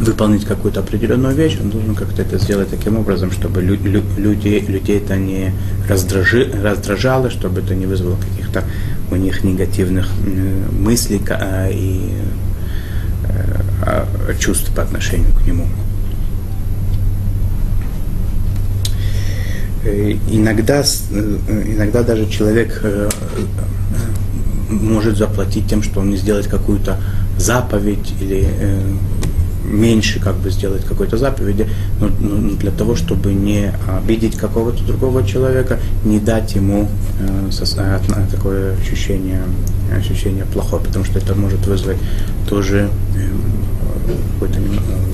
выполнить 0.00 0.44
какую-то 0.44 0.80
определенную 0.80 1.34
вещь, 1.34 1.58
он 1.60 1.70
должен 1.70 1.94
как-то 1.94 2.22
это 2.22 2.38
сделать 2.38 2.70
таким 2.70 2.96
образом, 2.96 3.32
чтобы 3.32 3.60
лю- 3.60 3.82
лю- 3.82 4.04
людей, 4.16 4.60
людей 4.60 4.98
это 4.98 5.16
не 5.16 5.52
раздражи, 5.88 6.52
раздражало, 6.62 7.30
чтобы 7.30 7.60
это 7.60 7.74
не 7.74 7.86
вызвало 7.86 8.16
каких-то 8.16 8.64
у 9.10 9.16
них 9.16 9.42
негативных 9.42 10.08
э, 10.24 10.70
мыслей 10.78 11.20
э, 11.28 11.72
и 11.72 12.12
э, 13.28 14.34
чувств 14.38 14.72
по 14.74 14.82
отношению 14.82 15.32
к 15.32 15.46
нему. 15.46 15.66
Иногда, 20.30 20.82
иногда 20.82 22.02
даже 22.02 22.28
человек 22.28 22.82
может 24.68 25.16
заплатить 25.16 25.66
тем, 25.66 25.82
что 25.82 26.00
он 26.00 26.10
не 26.10 26.16
сделает 26.16 26.46
какую-то 26.46 27.00
заповедь 27.38 28.12
или 28.20 28.46
меньше 29.68 30.20
как 30.20 30.36
бы 30.36 30.50
сделать 30.50 30.84
какой-то 30.84 31.16
заповеди, 31.16 31.68
но, 32.00 32.08
но 32.20 32.56
для 32.56 32.70
того, 32.70 32.96
чтобы 32.96 33.32
не 33.32 33.72
обидеть 33.88 34.36
какого-то 34.36 34.82
другого 34.84 35.26
человека, 35.26 35.78
не 36.04 36.18
дать 36.18 36.54
ему 36.54 36.88
э, 37.20 37.50
со, 37.50 37.64
э, 37.80 38.00
такое 38.30 38.76
ощущение, 38.76 39.42
ощущение 39.94 40.44
плохое, 40.44 40.82
потому 40.82 41.04
что 41.04 41.18
это 41.18 41.34
может 41.34 41.66
вызвать 41.66 41.98
тоже 42.48 42.90
э, 43.16 43.28
какую-то 44.34 44.60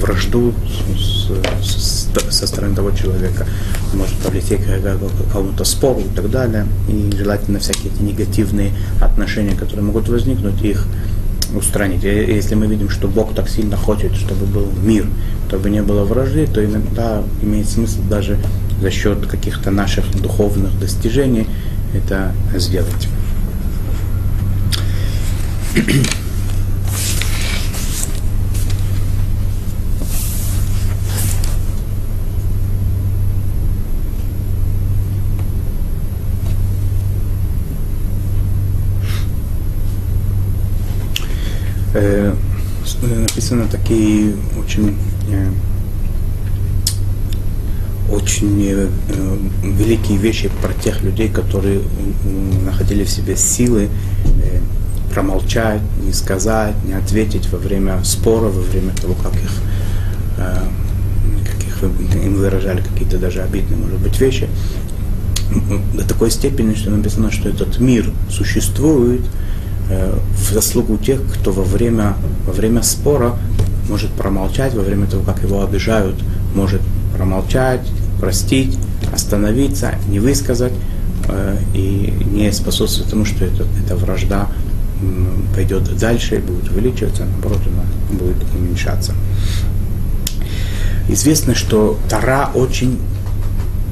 вражду 0.00 0.52
с, 0.96 1.30
с, 1.62 2.08
со 2.30 2.46
стороны 2.46 2.74
того 2.74 2.90
человека, 2.92 3.46
может 3.94 4.14
повлечь 4.18 4.44
к 4.44 5.26
какому-то 5.26 5.64
спору 5.64 6.00
и 6.00 6.14
так 6.14 6.30
далее. 6.30 6.66
И 6.88 7.10
желательно 7.16 7.58
всякие 7.58 7.92
эти 7.92 8.02
негативные 8.02 8.72
отношения, 9.00 9.56
которые 9.56 9.84
могут 9.84 10.08
возникнуть, 10.08 10.62
их 10.62 10.86
устранить. 11.54 12.04
Если 12.04 12.54
мы 12.54 12.66
видим, 12.66 12.90
что 12.90 13.08
Бог 13.08 13.34
так 13.34 13.48
сильно 13.48 13.76
хочет, 13.76 14.14
чтобы 14.14 14.46
был 14.46 14.68
мир, 14.82 15.06
чтобы 15.48 15.70
не 15.70 15.82
было 15.82 16.04
вражды, 16.04 16.46
то 16.46 16.64
иногда 16.64 17.22
имеет 17.42 17.68
смысл 17.68 18.02
даже 18.08 18.38
за 18.80 18.90
счет 18.90 19.26
каких-то 19.26 19.70
наших 19.70 20.04
духовных 20.20 20.78
достижений 20.78 21.46
это 21.94 22.32
сделать. 22.56 23.08
э, 43.04 43.33
написаны 43.44 43.68
такие 43.70 44.34
очень 44.58 44.96
э, 45.30 45.50
очень 48.10 48.62
э, 48.64 48.88
великие 49.62 50.16
вещи 50.16 50.50
про 50.62 50.72
тех 50.72 51.02
людей, 51.02 51.28
которые 51.28 51.80
находили 52.64 53.04
в 53.04 53.10
себе 53.10 53.36
силы 53.36 53.88
э, 54.42 54.60
промолчать, 55.12 55.82
не 56.02 56.14
сказать, 56.14 56.74
не 56.86 56.94
ответить 56.94 57.50
во 57.52 57.58
время 57.58 58.02
спора, 58.02 58.48
во 58.48 58.62
время 58.62 58.92
того, 58.94 59.14
как 59.14 59.34
их, 59.34 59.52
как 60.36 61.64
их 61.66 62.24
им 62.24 62.34
выражали 62.34 62.80
какие-то 62.80 63.18
даже 63.18 63.42
обидные, 63.42 63.76
может 63.76 63.98
быть, 63.98 64.18
вещи. 64.20 64.48
До 65.94 66.08
такой 66.08 66.30
степени, 66.30 66.74
что 66.74 66.90
написано, 66.90 67.30
что 67.30 67.48
этот 67.48 67.78
мир 67.78 68.10
существует, 68.28 69.20
в 69.88 70.52
заслугу 70.52 70.96
тех, 70.96 71.20
кто 71.34 71.52
во 71.52 71.62
время, 71.62 72.14
во 72.46 72.52
время 72.52 72.82
спора 72.82 73.36
может 73.88 74.10
промолчать, 74.12 74.74
во 74.74 74.82
время 74.82 75.06
того, 75.06 75.22
как 75.22 75.42
его 75.42 75.62
обижают, 75.62 76.16
может 76.54 76.80
промолчать, 77.16 77.86
простить, 78.18 78.78
остановиться, 79.12 79.94
не 80.08 80.20
высказать 80.20 80.72
э, 81.28 81.56
и 81.74 82.12
не 82.32 82.50
способствовать 82.52 83.10
тому, 83.10 83.24
что 83.24 83.44
это, 83.44 83.66
эта 83.84 83.96
вражда 83.96 84.48
пойдет 85.54 85.96
дальше 85.98 86.36
и 86.36 86.38
будет 86.38 86.70
увеличиваться, 86.70 87.24
наоборот, 87.24 87.60
она 87.66 88.18
будет 88.18 88.36
уменьшаться. 88.54 89.12
Известно, 91.08 91.54
что 91.54 91.98
Тара 92.08 92.50
очень 92.54 92.98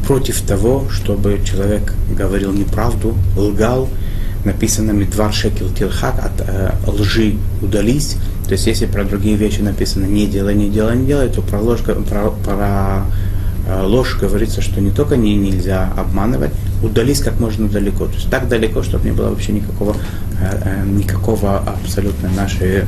против 0.07 0.41
того, 0.43 0.87
чтобы 0.91 1.41
человек 1.45 1.95
говорил 2.17 2.53
неправду, 2.53 3.15
лгал, 3.37 3.89
написано 4.45 4.93
«Медвар 4.93 5.33
шекел 5.33 5.69
тилхак» 5.71 6.19
от 6.19 6.47
э, 6.47 6.73
лжи 6.87 7.37
удались. 7.61 8.17
То 8.47 8.53
есть 8.53 8.67
если 8.67 8.87
про 8.87 9.05
другие 9.05 9.37
вещи 9.37 9.61
написано 9.61 10.05
«не 10.07 10.27
делай, 10.27 10.55
не 10.55 10.69
делай, 10.69 10.97
не 10.97 11.07
делай», 11.07 11.29
то 11.29 11.43
про 11.43 11.61
ложь, 11.61 11.81
про, 11.81 12.31
про 12.31 13.05
э, 13.67 13.83
ложь 13.83 14.17
говорится, 14.21 14.61
что 14.61 14.81
не 14.81 14.91
только 14.91 15.17
не 15.17 15.37
нельзя 15.37 15.93
обманывать, 15.97 16.53
удались 16.83 17.21
как 17.21 17.39
можно 17.39 17.69
далеко. 17.69 18.07
То 18.07 18.15
есть 18.15 18.31
так 18.31 18.49
далеко, 18.49 18.83
чтобы 18.83 19.05
не 19.05 19.13
было 19.13 19.31
вообще 19.31 19.53
никакого, 19.53 19.97
э, 20.41 20.85
никакого 20.87 21.59
абсолютно 21.59 22.29
нашей 22.31 22.85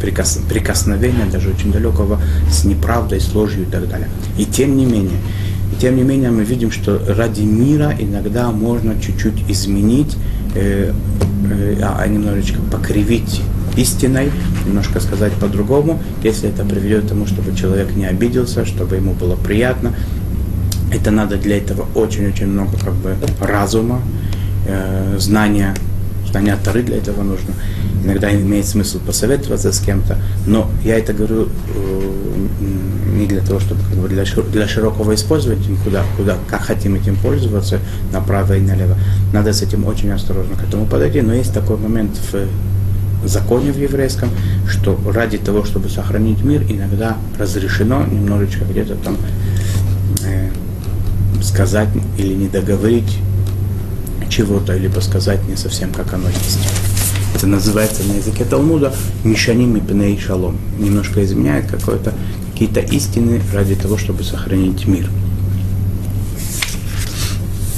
прикос, 0.00 0.40
прикосновения, 0.48 1.26
даже 1.30 1.50
очень 1.50 1.72
далекого, 1.72 2.20
с 2.50 2.64
неправдой, 2.64 3.20
с 3.20 3.34
ложью 3.34 3.62
и 3.62 3.66
так 3.66 3.88
далее. 3.88 4.08
И 4.38 4.44
тем 4.44 4.76
не 4.76 4.84
менее, 4.84 5.18
тем 5.80 5.96
не 5.96 6.02
менее 6.02 6.30
мы 6.30 6.44
видим, 6.44 6.70
что 6.70 7.00
ради 7.08 7.42
мира 7.42 7.94
иногда 7.98 8.50
можно 8.50 9.00
чуть-чуть 9.00 9.48
изменить 9.48 10.16
э, 10.54 10.92
э, 11.50 11.76
а 11.82 12.06
немножечко 12.06 12.60
покривить 12.70 13.42
истиной, 13.76 14.30
немножко 14.66 15.00
сказать 15.00 15.32
по-другому, 15.34 16.00
если 16.22 16.48
это 16.48 16.64
приведет 16.64 17.04
к 17.04 17.08
тому, 17.08 17.26
чтобы 17.26 17.56
человек 17.56 17.94
не 17.96 18.04
обиделся, 18.04 18.64
чтобы 18.66 18.96
ему 18.96 19.12
было 19.12 19.36
приятно. 19.36 19.94
Это 20.92 21.10
надо 21.10 21.36
для 21.36 21.56
этого 21.56 21.86
очень-очень 21.94 22.48
много 22.48 22.76
как 22.78 22.92
бы 22.94 23.16
разума, 23.40 24.02
э, 24.66 25.16
знания, 25.18 25.74
знания 26.30 26.56
Тары 26.62 26.82
для 26.82 26.98
этого 26.98 27.22
нужно. 27.22 27.54
Иногда 28.04 28.32
имеет 28.34 28.66
смысл 28.66 28.98
посоветоваться 28.98 29.72
с 29.72 29.78
кем-то, 29.78 30.18
но 30.46 30.70
я 30.84 30.98
это 30.98 31.12
говорю 31.12 31.48
э, 31.74 32.12
не 33.12 33.26
для 33.26 33.40
того, 33.40 33.60
чтобы 33.60 33.80
как 33.88 33.98
бы, 33.98 34.08
для, 34.08 34.24
для 34.24 34.68
широкого 34.68 35.14
использования, 35.14 35.76
куда, 35.84 36.04
куда, 36.16 36.36
как 36.48 36.62
хотим 36.62 36.96
этим 36.96 37.16
пользоваться, 37.16 37.78
направо 38.12 38.54
и 38.56 38.60
налево. 38.60 38.96
Надо 39.32 39.52
с 39.52 39.62
этим 39.62 39.86
очень 39.86 40.10
осторожно 40.10 40.56
к 40.56 40.62
этому 40.62 40.86
подойти, 40.86 41.20
но 41.20 41.32
есть 41.32 41.54
такой 41.54 41.76
момент 41.76 42.18
в 42.32 43.28
законе 43.28 43.70
в 43.70 43.78
еврейском, 43.78 44.30
что 44.68 44.98
ради 45.12 45.38
того, 45.38 45.64
чтобы 45.64 45.88
сохранить 45.88 46.42
мир, 46.42 46.62
иногда 46.68 47.16
разрешено 47.38 48.04
немножечко 48.04 48.64
где-то 48.64 48.96
там 48.96 49.16
э, 50.24 50.50
сказать 51.40 51.88
или 52.18 52.34
не 52.34 52.48
договорить 52.48 53.18
чего-то, 54.28 54.76
либо 54.76 55.00
сказать 55.00 55.46
не 55.46 55.56
совсем 55.56 55.92
как 55.92 56.14
оно 56.14 56.28
есть. 56.28 56.91
Это 57.42 57.50
называется 57.50 58.04
на 58.04 58.12
языке 58.12 58.44
Талмуда 58.44 58.94
Мишаним 59.24 59.76
и 59.76 59.80
Пней 59.80 60.16
Шалом. 60.16 60.58
Немножко 60.78 61.24
изменяет 61.24 61.66
какое-то 61.68 62.14
какие-то 62.52 62.78
истины 62.78 63.42
ради 63.52 63.74
того, 63.74 63.98
чтобы 63.98 64.22
сохранить 64.22 64.86
мир. 64.86 65.10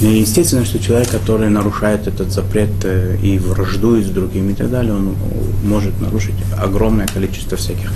И 0.01 0.05
естественно, 0.05 0.65
что 0.65 0.77
человек, 0.77 1.09
который 1.09 1.49
нарушает 1.49 2.05
этот 2.05 2.31
запрет 2.31 2.69
э, 2.83 3.17
и 3.23 3.39
враждует 3.39 4.05
с 4.05 4.11
другими 4.11 4.51
и 4.51 4.53
так 4.55 4.69
далее, 4.69 4.93
он 4.93 5.15
может 5.63 5.99
нарушить 5.99 6.35
огромное 6.55 7.07
количество 7.07 7.57
всяких 7.57 7.91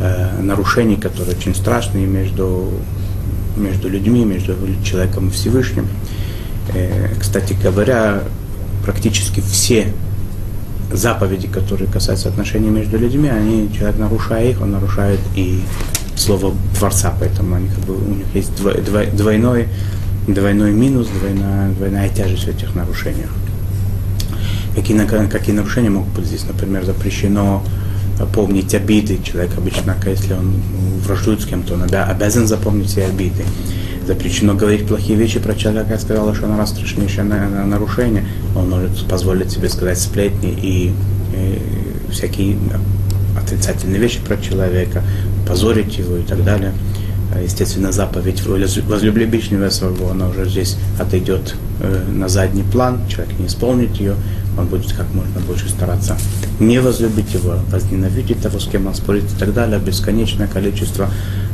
э, 0.00 0.42
нарушений, 0.42 0.96
которые 0.96 1.36
очень 1.36 1.54
страшные 1.54 2.08
между, 2.08 2.72
между 3.56 3.88
людьми, 3.88 4.24
между 4.24 4.56
человеком 4.82 5.28
и 5.28 5.30
Всевышним. 5.30 5.86
Э, 6.74 7.14
кстати 7.20 7.56
говоря, 7.62 8.24
практически 8.84 9.38
все 9.38 9.92
заповеди, 10.92 11.48
которые 11.48 11.90
касаются 11.90 12.28
отношений 12.28 12.68
между 12.68 12.98
людьми, 12.98 13.28
они, 13.28 13.70
человек 13.76 13.98
нарушая 13.98 14.50
их, 14.50 14.60
он 14.60 14.72
нарушает 14.72 15.20
и 15.34 15.60
слово 16.16 16.54
Творца, 16.78 17.12
поэтому 17.18 17.56
они, 17.56 17.68
как 17.68 17.84
бы, 17.84 17.96
у 17.96 18.14
них 18.14 18.26
есть 18.34 18.50
двойной, 19.16 19.68
двойной 20.26 20.72
минус, 20.72 21.08
двойная, 21.08 21.70
двойная 21.72 22.08
тяжесть 22.08 22.44
в 22.44 22.48
этих 22.48 22.74
нарушениях. 22.74 23.30
Какие, 24.74 25.06
какие 25.28 25.54
нарушения 25.54 25.90
могут 25.90 26.12
быть 26.14 26.26
здесь? 26.26 26.44
Например, 26.44 26.84
запрещено 26.84 27.62
помнить 28.32 28.74
обиды. 28.74 29.18
Человек 29.22 29.56
обычно, 29.56 29.96
если 30.06 30.34
он 30.34 30.60
враждует 31.04 31.40
с 31.42 31.46
кем-то, 31.46 31.74
он 31.74 31.82
обязан 31.82 32.46
запомнить 32.46 32.88
все 32.88 33.04
обиды. 33.06 33.44
Запрещено 34.06 34.54
говорить 34.54 34.86
плохие 34.86 35.18
вещи 35.18 35.40
про 35.40 35.54
человека, 35.54 35.92
я 35.92 35.98
сказала, 35.98 36.34
что 36.34 36.46
она 36.46 36.58
раз 36.58 36.70
страшнейшее 36.70 37.24
нарушение. 37.24 38.26
Он 38.54 38.68
может 38.68 39.06
позволить 39.08 39.50
себе 39.50 39.68
сказать 39.68 39.98
сплетни 39.98 40.50
и, 40.50 40.92
и 41.34 41.62
всякие 42.10 42.56
отрицательные 43.36 44.00
вещи 44.00 44.20
про 44.20 44.36
человека, 44.36 45.02
позорить 45.46 45.96
его 45.98 46.16
и 46.16 46.22
так 46.22 46.44
далее. 46.44 46.72
А, 47.34 47.40
естественно, 47.40 47.92
заповедь 47.92 48.44
возлюбли 48.46 49.24
ближнего 49.24 49.68
своего, 49.70 50.10
она 50.10 50.28
уже 50.28 50.48
здесь 50.48 50.76
отойдет 51.00 51.56
э, 51.80 52.04
на 52.08 52.28
задний 52.28 52.62
план, 52.62 53.00
человек 53.08 53.38
не 53.38 53.46
исполнит 53.46 53.96
ее, 53.96 54.14
он 54.56 54.66
будет 54.66 54.92
как 54.92 55.12
можно 55.14 55.40
больше 55.40 55.68
стараться 55.68 56.16
не 56.60 56.80
возлюбить 56.80 57.34
его, 57.34 57.56
возненавидеть 57.70 58.40
того, 58.40 58.58
с 58.58 58.66
кем 58.66 58.86
он 58.86 58.94
спорит 58.94 59.24
и 59.24 59.38
так 59.38 59.52
далее, 59.52 59.78
бесконечное 59.78 60.46
количество 60.46 61.10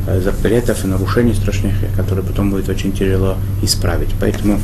э, 0.07 0.21
запретов 0.21 0.85
и 0.85 0.89
нарушений 0.89 1.35
страшных, 1.35 1.75
которые 1.97 2.25
потом 2.25 2.51
будет 2.51 2.69
очень 2.69 2.93
тяжело 2.93 3.37
исправить. 3.63 4.11
Поэтому 4.21 4.61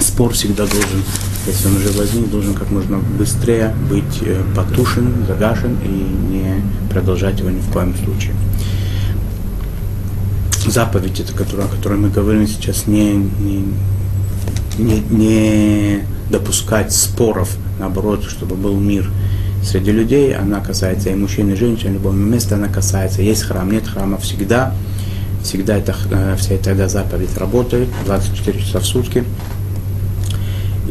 спор 0.00 0.32
всегда 0.32 0.66
должен, 0.66 1.02
если 1.46 1.68
он 1.68 1.76
уже 1.76 1.90
возник, 1.98 2.30
должен 2.30 2.54
как 2.54 2.70
можно 2.70 2.98
быстрее 2.98 3.74
быть 3.90 4.22
э, 4.22 4.42
потушен, 4.56 5.26
загашен 5.26 5.76
и 5.84 6.32
не 6.32 6.62
продолжать 6.90 7.38
его 7.40 7.50
ни 7.50 7.60
в 7.60 7.70
коем 7.70 7.94
случае. 7.94 8.34
Заповедь, 10.66 11.24
которая, 11.36 11.66
о 11.66 11.70
которой 11.70 11.98
мы 11.98 12.08
говорим 12.08 12.46
сейчас, 12.46 12.86
не, 12.86 13.14
не, 13.14 13.64
не, 14.78 15.00
не 15.10 16.04
допускать 16.32 16.92
споров, 16.92 17.56
наоборот, 17.78 18.24
чтобы 18.24 18.56
был 18.56 18.74
мир, 18.80 19.08
среди 19.62 19.92
людей, 19.92 20.34
она 20.34 20.60
касается 20.60 21.10
и 21.10 21.14
мужчин, 21.14 21.52
и 21.52 21.54
женщин, 21.54 21.90
в 21.90 21.94
любом 21.94 22.18
месте 22.18 22.56
она 22.56 22.68
касается. 22.68 23.22
Есть 23.22 23.44
храм, 23.44 23.70
нет 23.70 23.86
храма, 23.86 24.18
всегда, 24.18 24.74
всегда 25.44 25.76
это, 25.76 25.94
э, 26.10 26.36
вся 26.36 26.54
эта 26.54 26.88
заповедь 26.88 27.36
работает 27.36 27.88
24 28.06 28.60
часа 28.60 28.80
в 28.80 28.86
сутки. 28.86 29.24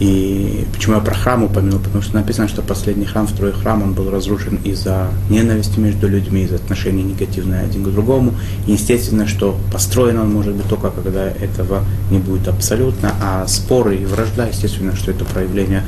И 0.02 0.66
почему 0.74 0.96
я 0.96 1.00
про 1.00 1.14
храм 1.14 1.44
упомянул? 1.44 1.78
Потому 1.78 2.02
что 2.02 2.16
написано, 2.16 2.48
что 2.48 2.64
последний 2.64 3.06
храм, 3.06 3.28
второй 3.28 3.52
храм, 3.52 3.84
он 3.84 3.94
был 3.94 4.10
разрушен 4.10 4.56
из-за 4.64 5.10
ненависти 5.30 5.78
между 5.78 6.08
людьми, 6.08 6.42
из-за 6.42 6.56
отношений 6.56 7.04
негативных 7.04 7.62
один 7.62 7.84
к 7.84 7.90
другому. 7.90 8.34
И 8.66 8.72
естественно, 8.72 9.28
что 9.28 9.56
построен 9.72 10.18
он 10.18 10.34
может 10.34 10.56
быть 10.56 10.68
только, 10.68 10.90
когда 10.90 11.28
этого 11.28 11.86
не 12.10 12.18
будет 12.18 12.48
абсолютно, 12.48 13.14
а 13.22 13.46
споры 13.46 13.98
и 13.98 14.06
вражда, 14.06 14.48
естественно, 14.48 14.96
что 14.96 15.12
это 15.12 15.24
проявление 15.24 15.84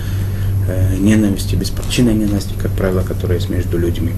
э, 0.68 0.96
ненависти, 0.98 1.56
беспричинной 1.56 2.14
ненависти, 2.14 2.54
как 2.62 2.70
правило, 2.74 3.02
которая 3.02 3.40
есть 3.40 3.50
между 3.50 3.80
людьми. 3.80 4.12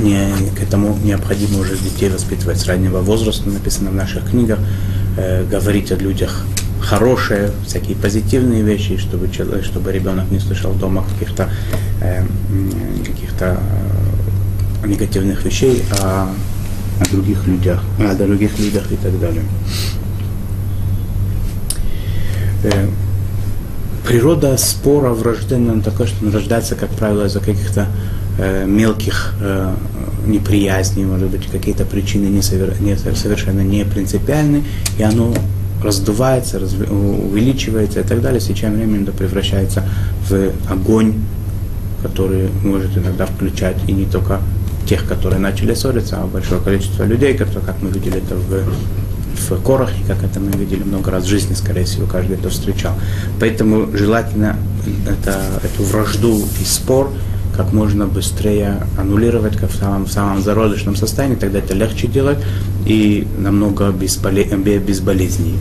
Не, 0.00 0.32
к 0.56 0.60
этому 0.60 0.98
необходимо 1.04 1.60
уже 1.60 1.76
детей 1.76 2.10
воспитывать 2.10 2.58
с 2.58 2.66
раннего 2.66 2.98
возраста, 2.98 3.48
написано 3.48 3.90
в 3.90 3.94
наших 3.94 4.30
книгах, 4.30 4.58
э, 5.16 5.44
говорить 5.48 5.92
о 5.92 5.94
людях 5.94 6.44
хорошие, 6.80 7.50
всякие 7.66 7.96
позитивные 7.96 8.62
вещи, 8.62 8.98
чтобы, 8.98 9.28
человек, 9.30 9.64
чтобы 9.64 9.92
ребенок 9.92 10.30
не 10.30 10.38
слышал 10.38 10.72
дома 10.72 11.04
каких-то 11.04 11.50
э, 12.00 12.24
каких-то 13.04 13.58
э, 14.82 14.86
негативных 14.86 15.44
вещей 15.44 15.82
о, 16.00 16.28
о 17.00 17.10
других 17.10 17.46
людях, 17.46 17.82
о 17.98 18.14
других 18.14 18.58
людях 18.58 18.90
и 18.92 18.96
так 18.96 19.18
далее. 19.18 19.42
Э, 22.64 22.88
природа 24.06 24.56
спора 24.56 25.10
врожденная 25.10 25.80
такая, 25.82 26.06
что 26.06 26.24
он 26.24 26.32
рождается, 26.32 26.74
как 26.74 26.90
правило, 26.90 27.26
из-за 27.26 27.40
каких-то 27.40 27.88
э, 28.38 28.66
мелких 28.66 29.34
э, 29.40 29.74
неприязней, 30.26 31.04
может 31.04 31.28
быть, 31.28 31.46
какие-то 31.46 31.84
причины 31.84 32.26
не 32.26 32.42
совер, 32.42 32.80
не, 32.80 32.96
совершенно 32.96 33.60
не 33.60 33.84
принципиальны, 33.84 34.64
и 34.98 35.02
оно 35.02 35.34
раздувается, 35.82 36.58
разв... 36.58 36.80
увеличивается 36.90 38.00
и 38.00 38.02
так 38.02 38.20
далее, 38.20 38.40
с 38.40 38.46
течением 38.46 38.78
времени 38.78 39.02
это 39.02 39.12
превращается 39.12 39.84
в 40.28 40.52
огонь, 40.70 41.14
который 42.02 42.48
может 42.62 42.96
иногда 42.96 43.26
включать 43.26 43.76
и 43.86 43.92
не 43.92 44.06
только 44.06 44.40
тех, 44.86 45.06
которые 45.06 45.40
начали 45.40 45.74
ссориться, 45.74 46.18
а 46.22 46.26
большое 46.26 46.60
количество 46.60 47.04
людей, 47.04 47.34
которые, 47.34 47.64
как 47.64 47.76
мы 47.80 47.90
видели 47.90 48.18
это 48.18 48.34
в, 48.34 49.50
в 49.50 49.62
корах, 49.62 49.90
и 49.98 50.04
как 50.06 50.22
это 50.22 50.40
мы 50.40 50.50
видели 50.52 50.82
много 50.82 51.10
раз 51.10 51.24
в 51.24 51.28
жизни, 51.28 51.54
скорее 51.54 51.84
всего, 51.84 52.06
каждый 52.06 52.36
это 52.36 52.50
встречал. 52.50 52.92
Поэтому 53.40 53.88
желательно 53.96 54.56
это, 55.08 55.40
эту 55.62 55.82
вражду 55.84 56.42
и 56.60 56.64
спор 56.64 57.10
как 57.56 57.72
можно 57.72 58.06
быстрее 58.06 58.82
аннулировать 58.98 59.60
в 59.60 59.76
самом, 59.76 60.06
в 60.06 60.12
самом 60.12 60.42
зародышном 60.42 60.96
состоянии, 60.96 61.36
тогда 61.36 61.60
это 61.60 61.74
легче 61.74 62.06
делать 62.06 62.38
и 62.86 63.26
намного 63.38 63.90
безболе, 63.90 64.44
безболезней. 64.44 65.56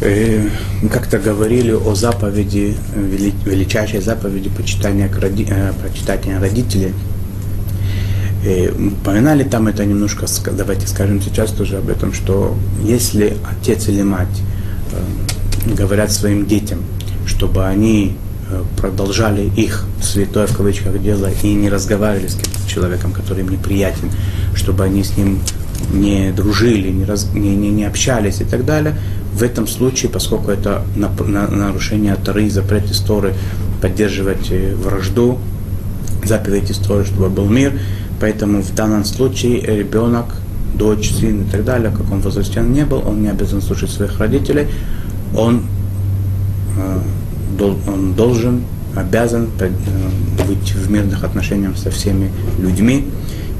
Э, 0.00 0.48
мы 0.82 0.88
как-то 0.90 1.18
говорили 1.18 1.72
о 1.72 1.94
заповеди, 1.94 2.76
величайшей 3.44 4.00
заповеди 4.00 4.50
почитания, 4.50 5.08
э, 5.08 5.72
почитания 5.82 6.38
родителей. 6.38 6.92
И 8.44 8.48
э, 8.48 8.70
упоминали 8.70 9.44
там 9.44 9.66
это 9.66 9.84
немножко, 9.84 10.26
давайте 10.52 10.86
скажем 10.86 11.22
сейчас 11.22 11.52
тоже 11.52 11.78
об 11.78 11.88
этом, 11.88 12.12
что 12.12 12.54
если 12.82 13.36
отец 13.50 13.88
или 13.88 14.02
мать 14.02 14.42
говорят 15.66 16.12
своим 16.12 16.46
детям, 16.46 16.80
чтобы 17.26 17.66
они 17.66 18.16
э, 18.50 18.62
продолжали 18.76 19.50
их 19.56 19.84
святое 20.02 20.46
в 20.46 20.56
кавычках 20.56 21.00
дело 21.02 21.30
и 21.42 21.54
не 21.54 21.68
разговаривали 21.68 22.28
с 22.28 22.36
человеком, 22.66 23.12
который 23.12 23.40
им 23.40 23.48
неприятен, 23.48 24.10
чтобы 24.54 24.84
они 24.84 25.02
с 25.02 25.16
ним 25.16 25.40
не 25.92 26.32
дружили, 26.32 26.90
не, 26.90 27.04
раз, 27.04 27.28
не, 27.34 27.54
не, 27.54 27.70
не 27.70 27.84
общались 27.84 28.40
и 28.40 28.44
так 28.44 28.64
далее. 28.64 28.96
В 29.32 29.42
этом 29.42 29.66
случае, 29.66 30.10
поскольку 30.10 30.50
это 30.50 30.82
на, 30.96 31.10
на, 31.26 31.48
нарушение 31.48 32.14
Тары, 32.16 32.48
запрет 32.50 32.90
истории 32.90 33.34
поддерживать 33.80 34.50
э, 34.50 34.74
вражду, 34.74 35.38
заповедь 36.24 36.70
истории, 36.70 37.04
чтобы 37.04 37.28
был 37.28 37.46
мир, 37.46 37.72
поэтому 38.20 38.62
в 38.62 38.74
данном 38.74 39.04
случае 39.04 39.60
ребенок, 39.60 40.26
дочь, 40.74 41.12
сын 41.12 41.42
и 41.42 41.50
так 41.50 41.64
далее, 41.64 41.90
как 41.90 42.10
он 42.10 42.20
возрасте 42.20 42.60
не 42.60 42.84
был, 42.84 43.02
он 43.06 43.22
не 43.22 43.28
обязан 43.28 43.60
слушать 43.60 43.90
своих 43.90 44.18
родителей, 44.18 44.68
он, 45.36 45.62
э, 46.76 47.00
он 47.88 48.14
должен, 48.14 48.62
обязан 48.94 49.48
э, 49.60 49.70
быть 50.46 50.72
в 50.72 50.90
мирных 50.90 51.24
отношениях 51.24 51.76
со 51.76 51.90
всеми 51.90 52.30
людьми. 52.58 53.06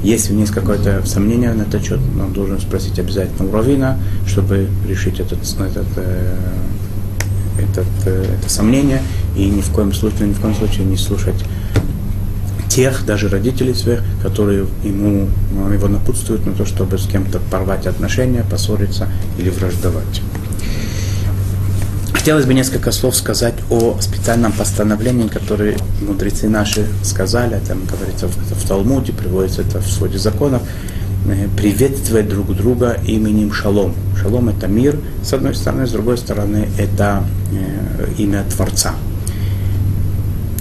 Если 0.03 0.33
есть 0.35 0.51
какое-то 0.51 1.03
сомнение 1.05 1.53
на 1.53 1.63
этот 1.63 1.83
счет, 1.83 1.99
он 2.19 2.31
должен 2.33 2.59
спросить 2.59 2.99
обязательно 2.99 3.49
у 3.49 3.51
Равина, 3.51 3.97
чтобы 4.27 4.67
решить 4.87 5.19
этот, 5.19 5.39
этот, 5.39 5.87
э, 5.97 6.35
этот, 7.59 8.07
это 8.07 8.49
сомнение 8.49 9.01
и 9.35 9.45
ни 9.45 9.61
в 9.61 9.69
коем 9.71 9.93
случае, 9.93 10.27
ни 10.27 10.33
в 10.33 10.39
коем 10.39 10.55
случае 10.55 10.85
не 10.85 10.97
слушать 10.97 11.43
тех, 12.75 13.05
даже 13.05 13.29
родителей 13.29 13.73
своих, 13.73 14.01
которые 14.21 14.67
ему, 14.83 15.29
его 15.73 15.87
напутствуют 15.87 16.45
на 16.45 16.51
то, 16.51 16.65
чтобы 16.65 16.97
с 16.97 17.07
кем-то 17.07 17.39
порвать 17.49 17.87
отношения, 17.87 18.43
поссориться 18.49 19.07
или 19.37 19.49
враждовать. 19.49 20.21
Хотелось 22.25 22.47
бы 22.47 22.55
несколько 22.55 22.91
слов 22.91 23.15
сказать 23.15 23.53
о 23.69 23.97
специальном 24.01 24.51
постановлении, 24.51 25.27
которое 25.27 25.77
мудрецы 26.01 26.49
наши 26.49 26.87
сказали, 27.03 27.59
там 27.67 27.85
говорится 27.85 28.27
в, 28.27 28.67
Талмуде, 28.67 29.13
приводится 29.13 29.61
это 29.61 29.79
в 29.79 29.87
своде 29.87 30.17
законов, 30.17 30.63
э, 31.27 31.47
приветствовать 31.55 32.27
друг 32.27 32.55
друга 32.55 32.97
именем 33.05 33.53
Шалом. 33.53 33.93
Шалом 34.19 34.49
это 34.49 34.65
мир, 34.65 34.97
с 35.23 35.33
одной 35.33 35.53
стороны, 35.53 35.85
с 35.85 35.91
другой 35.91 36.17
стороны, 36.17 36.67
это 36.79 37.23
э, 37.53 38.07
имя 38.17 38.43
Творца. 38.49 38.95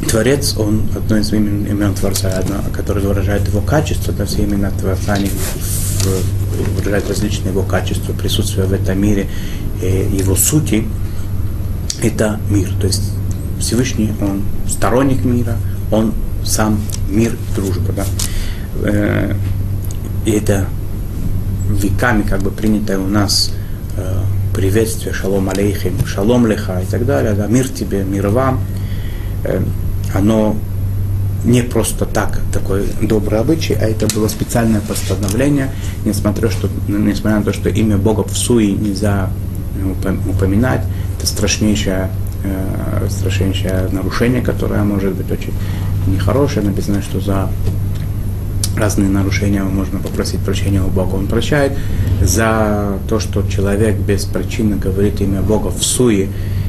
Творец, 0.07 0.59
он 0.59 0.83
одно 0.95 1.17
из 1.17 1.33
имен, 1.33 1.65
имен 1.65 1.95
Творца, 1.95 2.29
одно, 2.37 2.57
которое 2.75 3.01
выражает 3.01 3.49
его 3.49 3.63
качество, 3.63 4.13
да, 4.13 4.27
все 4.27 4.45
имена 4.45 4.71
Творца, 4.71 5.15
они 5.15 5.31
выражают 6.77 7.09
различные 7.09 7.53
его 7.53 7.63
качества, 7.63 8.13
присутствие 8.13 8.67
в 8.67 8.73
этом 8.75 9.01
мире, 9.01 9.29
э, 9.81 10.11
его 10.13 10.37
сути 10.37 10.85
это 12.07 12.39
мир. 12.51 12.71
То 12.81 12.87
есть 12.87 13.13
Всевышний, 13.59 14.13
он 14.21 14.43
сторонник 14.69 15.25
мира, 15.25 15.57
он 15.91 16.13
сам 16.45 16.79
мир 17.09 17.37
дружба. 17.57 17.93
Да? 17.93 18.05
Э, 18.85 19.35
и 20.25 20.31
это 20.31 20.67
веками 21.69 22.23
как 22.23 22.43
бы 22.43 22.51
принятое 22.51 22.99
у 22.99 23.07
нас 23.07 23.53
э, 23.97 24.19
приветствие, 24.55 25.15
шалом 25.15 25.49
алейхим, 25.49 26.05
шалом 26.07 26.47
леха 26.47 26.81
и 26.81 26.87
так 26.87 27.07
далее, 27.07 27.33
да, 27.33 27.47
мир 27.47 27.69
тебе, 27.69 28.05
мир 28.05 28.29
вам, 28.29 28.61
э, 29.45 29.63
оно 30.15 30.57
не 31.45 31.63
просто 31.63 32.07
так 32.07 32.41
такой 32.53 32.87
добрый 33.03 33.41
обычай, 33.41 33.75
а 33.75 33.85
это 33.85 34.07
было 34.15 34.29
специальное 34.29 34.81
постановление, 34.81 35.71
несмотря, 36.05 36.51
что, 36.51 36.69
несмотря 36.89 37.39
на 37.39 37.45
то, 37.45 37.53
что 37.53 37.69
имя 37.69 37.99
Бога 37.99 38.23
в 38.23 38.37
суе 38.37 38.73
нельзя 38.73 39.29
упоминать, 40.29 40.83
это 41.25 41.27
страшнейшее, 41.27 42.11
э, 42.45 43.09
страшнейшее 43.09 43.89
нарушение, 43.91 44.43
которое 44.43 44.83
может 44.85 45.15
быть 45.15 45.31
очень 45.31 45.53
нехорошее. 46.07 46.67
Написано, 46.67 47.03
что 47.03 47.21
за 47.21 47.49
разные 48.77 49.09
нарушения 49.09 49.63
можно 49.63 49.99
попросить 49.99 50.41
прощения 50.41 50.83
у 50.83 50.89
Бога, 50.89 51.15
он 51.15 51.27
прощает. 51.27 51.73
За 52.21 52.99
то, 53.09 53.21
что 53.21 53.43
человек 53.49 53.97
без 53.97 54.25
причины 54.25 54.77
говорит 54.77 55.21
имя 55.21 55.41
Бога 55.41 55.69
в 55.69 55.83
суе, 55.83 56.29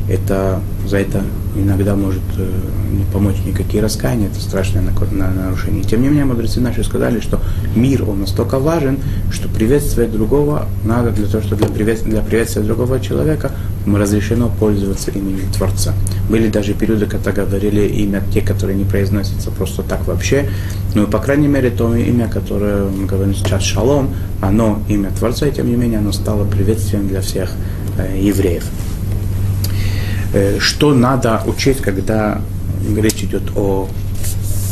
это, 0.10 0.62
за 0.86 0.98
это 0.98 1.24
иногда 1.56 1.96
может 1.96 2.22
э, 2.38 2.48
не 2.92 3.04
помочь 3.12 3.38
никакие 3.46 3.82
раскаяния, 3.82 4.28
это 4.28 4.40
страшное 4.40 4.84
нарушение. 5.12 5.84
Тем 5.84 6.02
не 6.02 6.10
менее, 6.10 6.26
мудрецы 6.26 6.60
наши 6.60 6.84
сказали, 6.84 7.20
что 7.20 7.40
мир, 7.76 8.08
он 8.08 8.22
настолько 8.22 8.60
важен, 8.60 9.00
что 9.32 9.48
приветствовать 9.48 10.12
другого 10.12 10.68
надо 10.84 11.12
для 11.12 11.28
того, 11.28 11.44
чтобы 11.44 11.64
для, 11.64 11.74
приветствия, 11.74 12.12
для 12.12 12.22
приветствия 12.22 12.62
другого 12.62 13.00
человека 13.00 13.52
разрешено 13.86 14.52
пользоваться 14.60 15.12
именем 15.12 15.52
Творца. 15.54 15.94
Были 16.30 16.50
даже 16.50 16.74
периоды, 16.74 17.06
когда 17.06 17.32
говорили 17.32 17.88
имя 17.88 18.22
те, 18.34 18.42
которые 18.42 18.78
не 18.78 18.84
произносятся 18.84 19.52
просто 19.52 19.84
так 19.84 20.08
вообще. 20.08 20.50
Но, 20.94 21.08
по 21.08 21.20
крайней 21.20 21.48
мере, 21.48 21.70
то 21.70 21.96
имя, 21.96 22.28
которое 22.28 22.86
мы 22.90 23.06
говорим 23.06 23.36
сейчас 23.36 23.64
Шалом, 23.64 24.14
оно 24.42 24.82
имя 24.90 25.12
Творца, 25.12 25.48
и 25.48 25.52
тем 25.52 25.68
не 25.68 25.76
менее 25.76 26.00
оно 26.00 26.12
стало 26.12 26.46
приветствием 26.46 27.08
для 27.08 27.22
всех 27.22 27.52
э, 27.98 28.20
евреев. 28.20 28.64
Э, 30.36 30.60
что 30.60 30.94
надо 30.94 31.42
учить, 31.46 31.78
когда 31.78 32.42
речь 32.98 33.24
идет 33.24 33.44
о, 33.56 33.88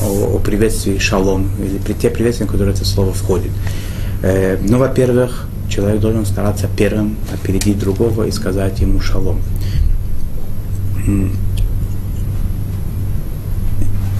о, 0.03 0.35
о 0.35 0.39
приветствии 0.39 0.97
шалом, 0.97 1.49
или 1.57 1.77
при 1.77 1.93
те 1.93 2.09
приветствия, 2.09 2.47
в 2.47 2.51
которые 2.51 2.75
это 2.75 2.83
слово 2.83 3.13
входит. 3.13 3.51
Э, 4.23 4.57
ну, 4.61 4.77
во-первых, 4.77 5.47
человек 5.69 6.01
должен 6.01 6.25
стараться 6.25 6.67
первым 6.77 7.15
опередить 7.33 7.79
другого 7.79 8.25
и 8.27 8.31
сказать 8.31 8.81
ему 8.81 8.99
шалом. 8.99 9.41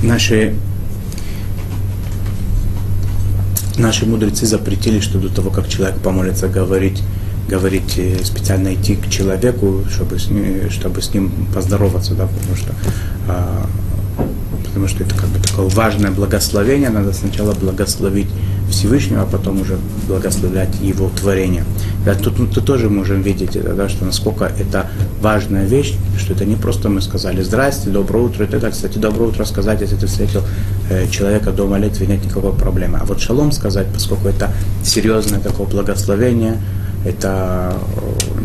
наши 0.02 0.56
наши 3.78 4.06
мудрецы 4.06 4.46
запретили, 4.46 5.02
что 5.02 5.20
до 5.20 5.28
того, 5.28 5.50
как 5.50 5.68
человек 5.68 5.98
помолится, 5.98 6.48
говорить, 6.48 7.04
говорить 7.48 7.98
э, 7.98 8.24
специально 8.24 8.74
идти 8.74 8.96
к 8.96 9.10
человеку, 9.10 9.84
чтобы 9.90 10.20
с 10.20 10.30
ним, 10.30 10.70
чтобы 10.70 11.02
с 11.02 11.14
ним 11.14 11.32
поздороваться, 11.54 12.14
да, 12.14 12.28
потому 12.28 12.56
что 12.56 12.74
а, 13.28 13.66
потому 14.74 14.88
что 14.88 15.04
это 15.04 15.16
как 15.16 15.30
бы 15.30 15.40
такое 15.40 15.68
важное 15.70 16.12
благословение, 16.12 16.90
надо 16.90 17.14
сначала 17.14 17.54
благословить 17.54 18.28
Всевышнего, 18.72 19.22
а 19.22 19.26
потом 19.26 19.62
уже 19.62 19.78
благословлять 20.08 20.70
Его 20.82 21.10
творение. 21.10 21.64
Да, 22.06 22.16
тут 22.16 22.40
мы 22.40 22.48
тут 22.48 22.66
тоже 22.66 22.90
можем 22.90 23.22
видеть, 23.22 23.52
да, 23.54 23.88
что 23.88 24.06
насколько 24.06 24.46
это 24.46 24.90
важная 25.22 25.66
вещь, 25.66 25.94
что 26.18 26.34
это 26.34 26.46
не 26.46 26.56
просто 26.56 26.90
мы 26.90 27.02
сказали 27.02 27.44
«Здрасте, 27.44 27.92
доброе 27.92 28.24
утро» 28.24 28.48
далее. 28.48 28.72
Кстати, 28.72 28.98
доброе 28.98 29.30
утро 29.30 29.46
сказать, 29.46 29.82
если 29.82 29.96
ты 29.96 30.08
встретил 30.08 30.42
э, 30.90 31.08
человека 31.08 31.52
до 31.52 31.68
молитвы, 31.68 32.08
нет 32.08 32.26
никакой 32.26 32.54
проблемы. 32.54 32.98
А 33.00 33.06
вот 33.06 33.22
шалом 33.22 33.52
сказать, 33.52 33.88
поскольку 33.94 34.28
это 34.28 34.50
серьезное 34.84 35.40
такое 35.40 35.68
благословение, 35.68 36.58
это 37.06 37.76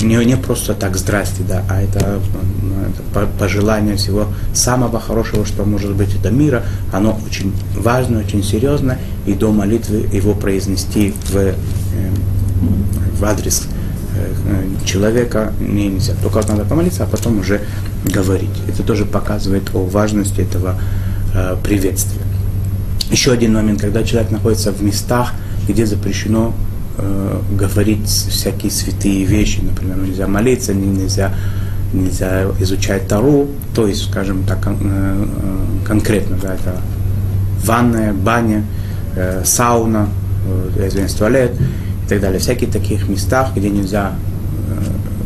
э, 0.00 0.04
не, 0.04 0.24
не 0.24 0.36
просто 0.36 0.74
так 0.74 0.96
«здрасте», 0.96 1.42
да, 1.48 1.64
а 1.68 1.80
это, 1.80 2.20
ну, 2.62 2.74
это 2.82 3.26
пожелание 3.38 3.96
всего 3.96 4.26
самого 4.52 5.00
хорошего, 5.00 5.44
что 5.46 5.64
может 5.64 5.94
быть 5.94 6.14
это 6.14 6.30
мира. 6.30 6.64
Оно 6.92 7.18
очень 7.26 7.52
важно, 7.76 8.20
очень 8.20 8.42
серьезно, 8.42 8.98
и 9.26 9.34
до 9.34 9.52
молитвы 9.52 10.08
его 10.12 10.34
произнести 10.34 11.14
в, 11.30 11.36
э, 11.36 11.54
в 13.18 13.24
адрес 13.24 13.68
э, 14.16 14.84
человека 14.84 15.52
не 15.60 15.88
нельзя. 15.88 16.14
Только 16.22 16.40
надо 16.48 16.64
помолиться, 16.64 17.04
а 17.04 17.06
потом 17.06 17.38
уже 17.38 17.60
говорить. 18.04 18.50
Это 18.66 18.82
тоже 18.82 19.04
показывает 19.04 19.70
о 19.74 19.84
важности 19.84 20.40
этого 20.40 20.80
приветствия. 21.62 22.22
Еще 23.10 23.32
один 23.32 23.54
момент, 23.54 23.80
когда 23.80 24.02
человек 24.02 24.30
находится 24.30 24.72
в 24.72 24.82
местах, 24.82 25.32
где 25.68 25.84
запрещено 25.86 26.54
э, 26.98 27.40
говорить 27.52 28.08
всякие 28.08 28.70
святые 28.70 29.24
вещи, 29.24 29.60
например, 29.60 29.96
нельзя 29.98 30.26
молиться, 30.26 30.74
нельзя, 30.74 31.34
нельзя 31.92 32.46
изучать 32.60 33.08
Тару, 33.08 33.48
то 33.74 33.86
есть, 33.86 34.10
скажем 34.10 34.44
так, 34.44 34.62
кон, 34.62 34.76
э, 34.80 35.26
конкретно, 35.86 36.36
да, 36.42 36.54
это 36.54 36.80
ванная, 37.64 38.12
баня, 38.12 38.64
э, 39.16 39.42
сауна, 39.44 40.08
э, 40.76 40.86
извиняюсь, 40.88 41.14
туалет 41.14 41.52
и 42.04 42.08
так 42.08 42.20
далее. 42.20 42.40
Всякие 42.40 42.70
таких 42.70 43.08
местах, 43.08 43.52
где 43.54 43.70
нельзя 43.70 44.12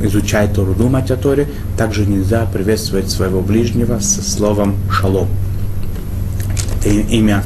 э, 0.00 0.06
изучать 0.06 0.52
Тору, 0.54 0.74
думать 0.74 1.10
о 1.10 1.16
Торе, 1.16 1.48
также 1.76 2.06
нельзя 2.06 2.46
приветствовать 2.52 3.10
своего 3.10 3.40
ближнего 3.40 3.98
со 4.00 4.22
словом 4.22 4.76
«шалом». 4.90 5.28
Это 6.78 6.88
имя 6.88 7.44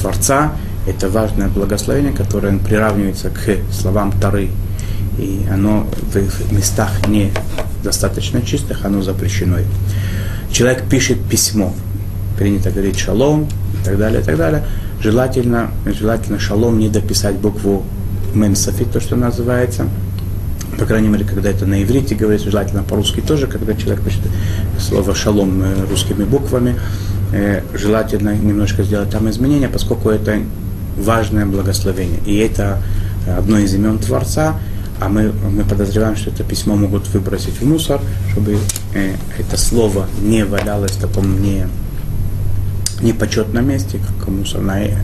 Творца, 0.00 0.52
это 0.86 1.08
важное 1.08 1.48
благословение, 1.48 2.12
которое 2.12 2.58
приравнивается 2.58 3.30
к 3.30 3.72
словам 3.72 4.12
Тары. 4.20 4.50
И 5.18 5.46
оно 5.50 5.86
в 6.12 6.52
местах 6.52 6.90
не 7.06 7.30
достаточно 7.82 8.42
чистых, 8.42 8.84
оно 8.84 9.02
запрещено. 9.02 9.58
Человек 10.50 10.84
пишет 10.88 11.22
письмо, 11.22 11.72
принято 12.36 12.70
говорить 12.70 12.98
шалом 12.98 13.48
и 13.80 13.84
так 13.84 13.98
далее, 13.98 14.20
и 14.20 14.24
так 14.24 14.36
далее. 14.36 14.64
Желательно, 15.00 15.70
желательно 15.86 16.38
шалом 16.38 16.78
не 16.78 16.88
дописать 16.88 17.36
букву 17.36 17.84
мемсафит, 18.34 18.92
то, 18.92 19.00
что 19.00 19.16
называется. 19.16 19.86
По 20.78 20.86
крайней 20.86 21.08
мере, 21.08 21.24
когда 21.24 21.50
это 21.50 21.66
на 21.66 21.82
иврите 21.82 22.16
говорится, 22.16 22.50
желательно 22.50 22.82
по-русски 22.82 23.20
тоже, 23.20 23.46
когда 23.46 23.74
человек 23.74 24.02
пишет 24.02 24.22
слово 24.80 25.14
шалом 25.14 25.62
э, 25.62 25.86
русскими 25.88 26.24
буквами, 26.24 26.74
э, 27.32 27.62
желательно 27.74 28.34
немножко 28.34 28.82
сделать 28.82 29.10
там 29.10 29.30
изменения, 29.30 29.68
поскольку 29.68 30.10
это 30.10 30.40
важное 30.96 31.46
благословение. 31.46 32.20
И 32.26 32.36
это 32.36 32.82
одно 33.26 33.58
из 33.58 33.74
имен 33.74 33.98
Творца, 33.98 34.58
а 35.00 35.08
мы, 35.08 35.32
мы 35.32 35.64
подозреваем, 35.64 36.16
что 36.16 36.30
это 36.30 36.44
письмо 36.44 36.76
могут 36.76 37.08
выбросить 37.08 37.60
в 37.60 37.66
мусор, 37.66 38.00
чтобы 38.32 38.58
э, 38.94 39.14
это 39.38 39.56
слово 39.56 40.06
не 40.22 40.44
валялось 40.44 40.92
в 40.92 41.00
таком 41.00 41.42
не, 41.42 41.66
непочетном 43.02 43.66
месте, 43.66 43.98
как 43.98 44.28
мусорная, 44.28 44.96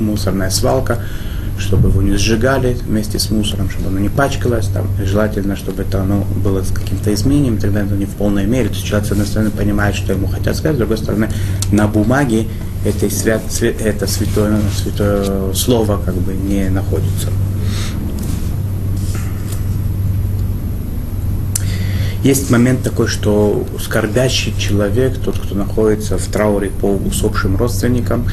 мусорная 0.00 0.50
свалка, 0.50 1.00
чтобы 1.58 1.88
его 1.88 2.02
не 2.02 2.16
сжигали 2.16 2.74
вместе 2.74 3.18
с 3.18 3.30
мусором, 3.30 3.70
чтобы 3.70 3.88
оно 3.88 4.00
не 4.00 4.08
пачкалось, 4.08 4.66
там, 4.66 4.88
желательно, 5.04 5.54
чтобы 5.56 5.82
это 5.82 6.02
оно 6.02 6.26
было 6.42 6.62
с 6.62 6.70
каким-то 6.70 7.14
изменением, 7.14 7.58
тогда 7.58 7.82
это 7.82 7.94
не 7.94 8.06
в 8.06 8.10
полной 8.10 8.46
мере. 8.46 8.68
То 8.68 8.74
есть 8.74 8.86
человек, 8.86 9.08
с 9.08 9.12
одной 9.12 9.26
стороны, 9.26 9.50
понимает, 9.50 9.94
что 9.94 10.12
ему 10.12 10.26
хотят 10.26 10.56
сказать, 10.56 10.76
с 10.76 10.78
другой 10.78 10.98
стороны, 10.98 11.28
на 11.70 11.86
бумаге 11.86 12.46
это, 12.84 13.10
свят, 13.10 13.42
это 13.62 14.06
святое, 14.06 14.60
святое 14.76 15.52
слово 15.54 16.00
как 16.04 16.14
бы 16.14 16.34
не 16.34 16.68
находится. 16.68 17.28
Есть 22.22 22.50
момент 22.50 22.82
такой, 22.82 23.06
что 23.06 23.66
скорбящий 23.78 24.54
человек, 24.58 25.18
тот, 25.18 25.38
кто 25.38 25.54
находится 25.54 26.16
в 26.16 26.26
трауре 26.26 26.70
по 26.70 26.86
усопшим 26.86 27.56
родственникам, 27.56 28.26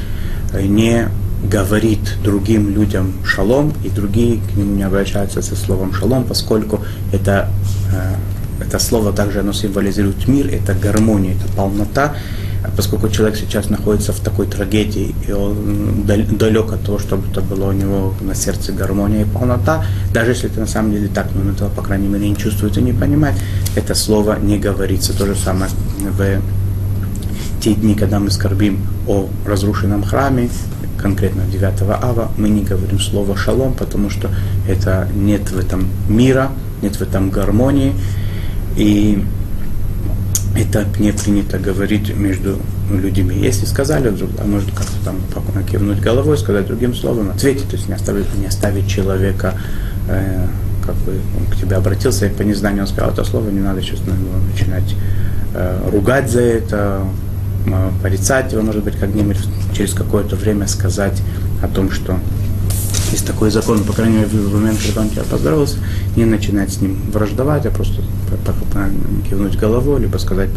не 0.54 1.10
говорит 1.44 2.00
другим 2.24 2.74
людям 2.74 3.14
шалом, 3.26 3.74
и 3.84 3.90
другие 3.90 4.40
к 4.40 4.56
нему 4.56 4.76
не 4.76 4.84
обращаются 4.84 5.42
со 5.42 5.56
словом 5.56 5.94
шалом, 5.94 6.24
поскольку 6.24 6.80
это, 7.12 7.50
э, 7.92 8.64
это 8.64 8.80
слово 8.80 9.12
также 9.12 9.40
оно 9.40 9.52
символизирует 9.52 10.28
мир, 10.28 10.48
это 10.48 10.74
гармония, 10.74 11.34
это 11.34 11.52
полнота, 11.54 12.16
поскольку 12.76 13.10
человек 13.10 13.38
сейчас 13.38 13.70
находится 13.70 14.14
в 14.14 14.20
такой 14.20 14.46
трагедии, 14.46 15.16
и 15.28 15.32
он 15.32 16.04
далек 16.06 16.72
от 16.72 16.84
того, 16.84 17.00
чтобы 17.00 17.28
это 17.32 17.42
было 17.42 17.70
у 17.70 17.72
него 17.72 18.14
на 18.22 18.36
сердце 18.36 18.72
гармония 18.72 19.24
и 19.24 19.26
полнота, 19.26 19.84
даже 20.14 20.32
если 20.32 20.50
это 20.50 20.60
на 20.60 20.68
самом 20.68 20.92
деле 20.92 21.08
так, 21.08 21.28
но 21.34 21.42
он 21.42 21.50
этого, 21.50 21.70
по 21.70 21.82
крайней 21.82 22.08
мере, 22.08 22.30
не 22.30 22.36
чувствует 22.36 22.78
и 22.78 22.82
не 22.82 22.94
понимает, 22.94 23.36
это 23.76 23.96
слово 23.96 24.38
не 24.40 24.58
говорится. 24.58 25.18
То 25.18 25.26
же 25.26 25.36
самое 25.36 25.72
в 26.00 26.42
те 27.62 27.74
дни, 27.74 27.96
когда 27.96 28.20
мы 28.20 28.32
скорбим 28.32 28.80
о 29.08 29.28
разрушенном 29.46 30.04
храме, 30.04 30.50
конкретно 30.98 31.44
9 31.52 31.64
ава, 31.82 32.32
мы 32.38 32.50
не 32.50 32.64
говорим 32.64 33.00
слово 33.00 33.36
шалом, 33.36 33.74
потому 33.74 34.10
что 34.10 34.30
это 34.68 35.08
нет 35.16 35.50
в 35.52 35.58
этом 35.58 35.88
мира, 36.08 36.52
нет 36.82 36.96
в 36.96 37.02
этом 37.02 37.30
гармонии. 37.32 37.94
И 38.78 39.24
это 40.56 40.86
не 41.00 41.12
принято 41.12 41.58
говорить 41.58 42.14
между 42.16 42.58
людьми. 42.92 43.36
Если 43.38 43.66
сказали 43.66 44.10
вдруг, 44.10 44.32
а 44.40 44.46
может 44.46 44.70
как-то 44.72 44.94
там 45.04 45.16
кивнуть 45.66 46.00
головой, 46.00 46.38
сказать 46.38 46.68
другим 46.68 46.94
словом, 46.94 47.32
ответить, 47.32 47.70
то 47.70 47.76
есть 47.76 47.88
не 47.88 47.96
оставить, 47.96 48.26
не 48.38 48.48
оставить 48.48 48.88
человека, 48.88 49.54
э, 50.10 50.48
как 50.86 50.96
бы 50.96 51.20
он 51.38 51.46
к 51.46 51.56
тебе 51.60 51.76
обратился, 51.76 52.26
и 52.26 52.30
по 52.30 52.42
незнанию 52.42 52.84
он 52.84 52.88
сказал 52.88 53.12
это 53.12 53.24
слово, 53.24 53.50
не 53.50 53.60
надо 53.60 53.82
сейчас 53.82 54.00
начинать 54.54 54.96
э, 55.54 55.90
ругать 55.90 56.30
за 56.30 56.42
это, 56.42 57.02
э, 57.68 57.90
порицать 58.02 58.52
его, 58.52 58.62
может 58.62 58.84
быть, 58.84 58.98
как-нибудь 58.98 59.38
через 59.74 59.94
какое-то 59.94 60.36
время 60.36 60.68
сказать 60.68 61.22
о 61.64 61.68
том, 61.68 61.92
что 61.92 62.20
есть 63.12 63.28
такой 63.28 63.52
закон, 63.52 63.84
по 63.84 63.94
крайней 63.94 64.18
мере, 64.18 64.28
в 64.28 64.54
момент, 64.54 64.80
когда 64.86 65.02
он 65.02 65.10
тебя 65.10 65.24
поздоровался, 65.24 65.78
не 66.16 66.26
начинать 66.26 66.72
с 66.74 66.82
ним 66.82 66.98
враждовать, 67.12 67.66
а 67.66 67.72
просто 67.72 68.02
кивнуть 69.30 69.58
головой, 69.58 70.02
либо 70.02 70.18
сказать 70.18 70.50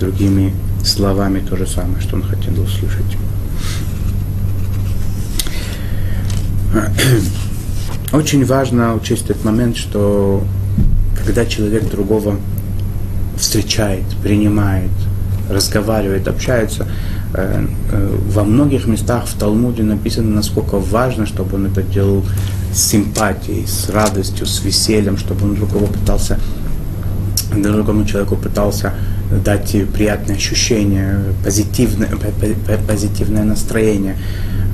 другими 0.00 0.52
словами 0.84 1.40
то 1.40 1.56
же 1.56 1.66
самое, 1.66 2.00
что 2.00 2.16
он 2.16 2.22
хотел 2.22 2.60
услышать. 2.60 3.16
Очень 8.12 8.44
важно 8.44 8.94
учесть 8.94 9.30
этот 9.30 9.44
момент, 9.44 9.76
что 9.76 10.42
когда 11.16 11.46
человек 11.46 11.88
другого 11.90 12.36
встречает, 13.36 14.04
принимает, 14.22 14.90
разговаривает, 15.48 16.28
общается, 16.28 16.88
во 17.34 18.44
многих 18.44 18.86
местах 18.86 19.26
в 19.26 19.34
Талмуде 19.38 19.82
написано, 19.82 20.34
насколько 20.34 20.78
важно, 20.78 21.26
чтобы 21.26 21.56
он 21.56 21.66
это 21.66 21.82
делал 21.82 22.24
с 22.72 22.90
симпатией, 22.90 23.66
с 23.66 23.88
радостью, 23.88 24.46
с 24.46 24.62
весельем, 24.64 25.16
чтобы 25.16 25.44
он 25.44 25.54
другого 25.54 25.86
пытался, 25.86 26.38
другому 27.56 28.04
человеку 28.04 28.36
пытался 28.36 28.92
дать 29.44 29.74
приятное 29.94 30.36
ощущение, 30.36 31.20
позитивное, 31.44 32.10
позитивное 32.86 33.44
настроение. 33.44 34.16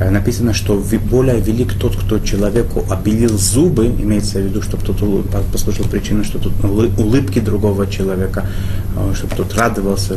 Э, 0.00 0.10
написано, 0.10 0.52
что 0.52 0.82
более 1.10 1.40
велик 1.40 1.74
тот, 1.74 1.96
кто 1.96 2.18
человеку 2.18 2.84
обелил 2.90 3.36
зубы, 3.38 3.86
имеется 3.86 4.38
в 4.38 4.42
виду, 4.42 4.62
чтобы 4.62 4.84
тот 4.84 4.96
послушал 5.52 5.86
причину, 5.86 6.24
что 6.24 6.38
тут 6.38 6.52
улыбки 6.64 7.40
другого 7.40 7.86
человека, 7.86 8.46
чтобы 9.14 9.34
тот 9.36 9.54
радовался, 9.54 10.14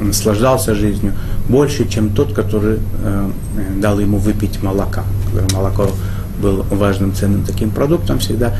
наслаждался 0.00 0.74
жизнью 0.74 1.12
больше, 1.48 1.88
чем 1.88 2.10
тот, 2.10 2.32
который 2.32 2.78
э, 3.04 3.30
дал 3.80 3.98
ему 4.00 4.18
выпить 4.18 4.62
молока. 4.62 5.04
Молоко 5.52 5.88
было 6.40 6.64
важным 6.70 7.14
ценным 7.14 7.44
таким 7.44 7.70
продуктом 7.70 8.18
всегда. 8.18 8.56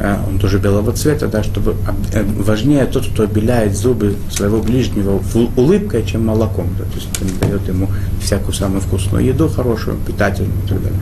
а 0.00 0.24
он 0.28 0.38
тоже 0.38 0.58
белого 0.58 0.92
цвета, 0.92 1.26
да, 1.26 1.42
чтобы 1.42 1.74
э, 2.12 2.24
важнее 2.38 2.86
тот, 2.86 3.06
кто 3.06 3.24
обеляет 3.24 3.76
зубы 3.76 4.14
своего 4.30 4.60
ближнего 4.60 5.20
улыбкой, 5.56 6.04
чем 6.04 6.26
молоком. 6.26 6.68
Да, 6.78 6.84
то 6.84 6.94
есть 6.96 7.08
он 7.20 7.28
дает 7.40 7.68
ему 7.68 7.88
всякую 8.22 8.54
самую 8.54 8.80
вкусную 8.80 9.24
еду, 9.24 9.48
хорошую, 9.48 9.96
питательную 10.06 10.64
и 10.64 10.68
так 10.68 10.82
далее. 10.82 11.00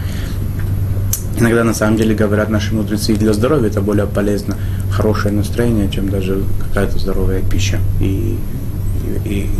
Иногда 1.41 1.63
на 1.63 1.75
самом 1.75 1.97
деле 1.97 2.17
говорят 2.17 2.49
наши 2.49 2.75
мудрецы, 2.75 3.15
для 3.15 3.33
здоровья 3.33 3.69
это 3.69 3.81
более 3.81 4.07
полезно, 4.07 4.57
хорошее 4.91 5.33
настроение, 5.33 5.89
чем 5.89 6.09
даже 6.09 6.43
какая-то 6.69 6.99
здоровая 6.99 7.43
пища. 7.43 7.79
И, 8.01 8.37
и, 9.25 9.51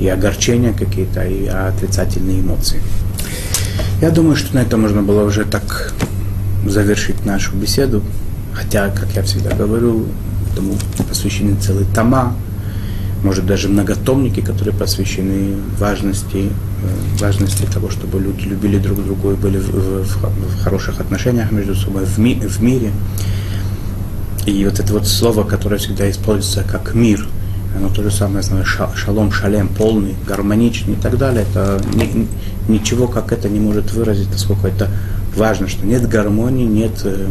и, 0.00 0.08
огорчения 0.08 0.72
какие-то, 0.72 1.24
и 1.24 1.46
отрицательные 1.46 2.40
эмоции. 2.40 2.80
Я 4.00 4.10
думаю, 4.10 4.36
что 4.36 4.54
на 4.54 4.60
этом 4.60 4.80
можно 4.80 5.02
было 5.02 5.24
уже 5.24 5.44
так 5.44 5.92
завершить 6.66 7.24
нашу 7.24 7.56
беседу. 7.56 8.02
Хотя, 8.52 8.90
как 8.90 9.08
я 9.14 9.22
всегда 9.22 9.54
говорю, 9.54 10.06
этому 10.52 10.74
посвящены 11.08 11.56
целые 11.60 11.86
тома, 11.94 12.34
может 13.22 13.46
даже 13.46 13.68
многотомники, 13.68 14.40
которые 14.40 14.74
посвящены 14.74 15.56
важности, 15.78 16.48
э, 16.48 17.18
важности 17.18 17.66
того, 17.66 17.90
чтобы 17.90 18.18
люди 18.18 18.44
любили 18.44 18.78
друг 18.78 19.04
друга 19.04 19.32
и 19.32 19.34
были 19.34 19.58
в, 19.58 19.70
в, 19.70 20.06
в 20.06 20.62
хороших 20.62 21.00
отношениях 21.00 21.52
между 21.52 21.74
собой, 21.74 22.06
в, 22.06 22.18
ми, 22.18 22.34
в 22.34 22.62
мире. 22.62 22.92
И 24.46 24.64
вот 24.64 24.80
это 24.80 24.92
вот 24.92 25.06
слово, 25.06 25.44
которое 25.44 25.76
всегда 25.76 26.10
используется 26.10 26.64
как 26.64 26.94
мир, 26.94 27.28
оно 27.76 27.88
то 27.88 28.02
же 28.02 28.10
самое, 28.10 28.42
знаю, 28.42 28.64
шалом, 28.64 29.30
шалем, 29.30 29.68
полный, 29.68 30.14
гармоничный 30.26 30.94
и 30.94 30.96
так 30.96 31.18
далее, 31.18 31.44
это 31.48 31.80
ни, 31.94 32.26
ничего 32.68 33.06
как 33.06 33.32
это 33.32 33.48
не 33.48 33.60
может 33.60 33.92
выразить, 33.92 34.30
насколько 34.30 34.68
это 34.68 34.88
важно, 35.36 35.68
что 35.68 35.86
нет 35.86 36.08
гармонии, 36.08 36.66
нет, 36.66 37.00
э, 37.04 37.28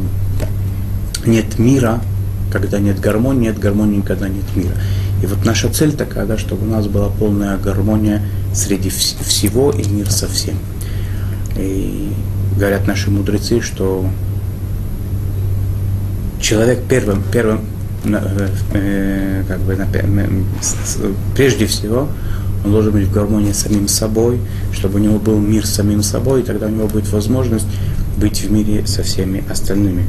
нет 1.25 1.59
мира, 1.59 2.01
когда 2.51 2.79
нет 2.79 2.99
гармонии, 2.99 3.47
нет 3.47 3.59
гармонии, 3.59 4.01
когда 4.01 4.29
нет 4.29 4.45
мира. 4.55 4.73
И 5.21 5.25
вот 5.25 5.43
наша 5.45 5.69
цель 5.69 5.91
такая, 5.93 6.25
да, 6.25 6.37
чтобы 6.37 6.65
у 6.65 6.69
нас 6.69 6.87
была 6.87 7.09
полная 7.09 7.57
гармония 7.57 8.21
среди 8.53 8.89
вс- 8.89 9.21
всего 9.23 9.71
и 9.71 9.87
мир 9.87 10.09
со 10.09 10.27
всем. 10.27 10.55
И 11.57 12.13
говорят 12.57 12.87
наши 12.87 13.11
мудрецы, 13.11 13.59
что 13.59 14.05
человек 16.39 16.83
первым, 16.87 17.21
первым 17.31 17.61
как 18.03 19.59
бы, 19.61 19.77
прежде 21.35 21.65
всего, 21.65 22.07
он 22.63 22.71
должен 22.71 22.91
быть 22.91 23.07
в 23.07 23.11
гармонии 23.11 23.51
с 23.51 23.59
самим 23.59 23.87
собой, 23.87 24.39
чтобы 24.73 24.99
у 24.99 25.03
него 25.03 25.19
был 25.19 25.39
мир 25.39 25.65
с 25.65 25.71
самим 25.71 26.03
собой, 26.03 26.41
и 26.41 26.43
тогда 26.43 26.67
у 26.67 26.69
него 26.69 26.87
будет 26.87 27.09
возможность 27.09 27.67
быть 28.17 28.41
в 28.41 28.51
мире 28.51 28.85
со 28.85 29.03
всеми 29.03 29.43
остальными. 29.49 30.05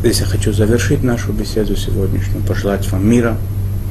Здесь 0.00 0.20
я 0.20 0.26
хочу 0.26 0.52
завершить 0.52 1.02
нашу 1.02 1.32
беседу 1.32 1.74
сегодняшнюю, 1.76 2.44
пожелать 2.44 2.88
вам 2.92 3.08
мира, 3.08 3.36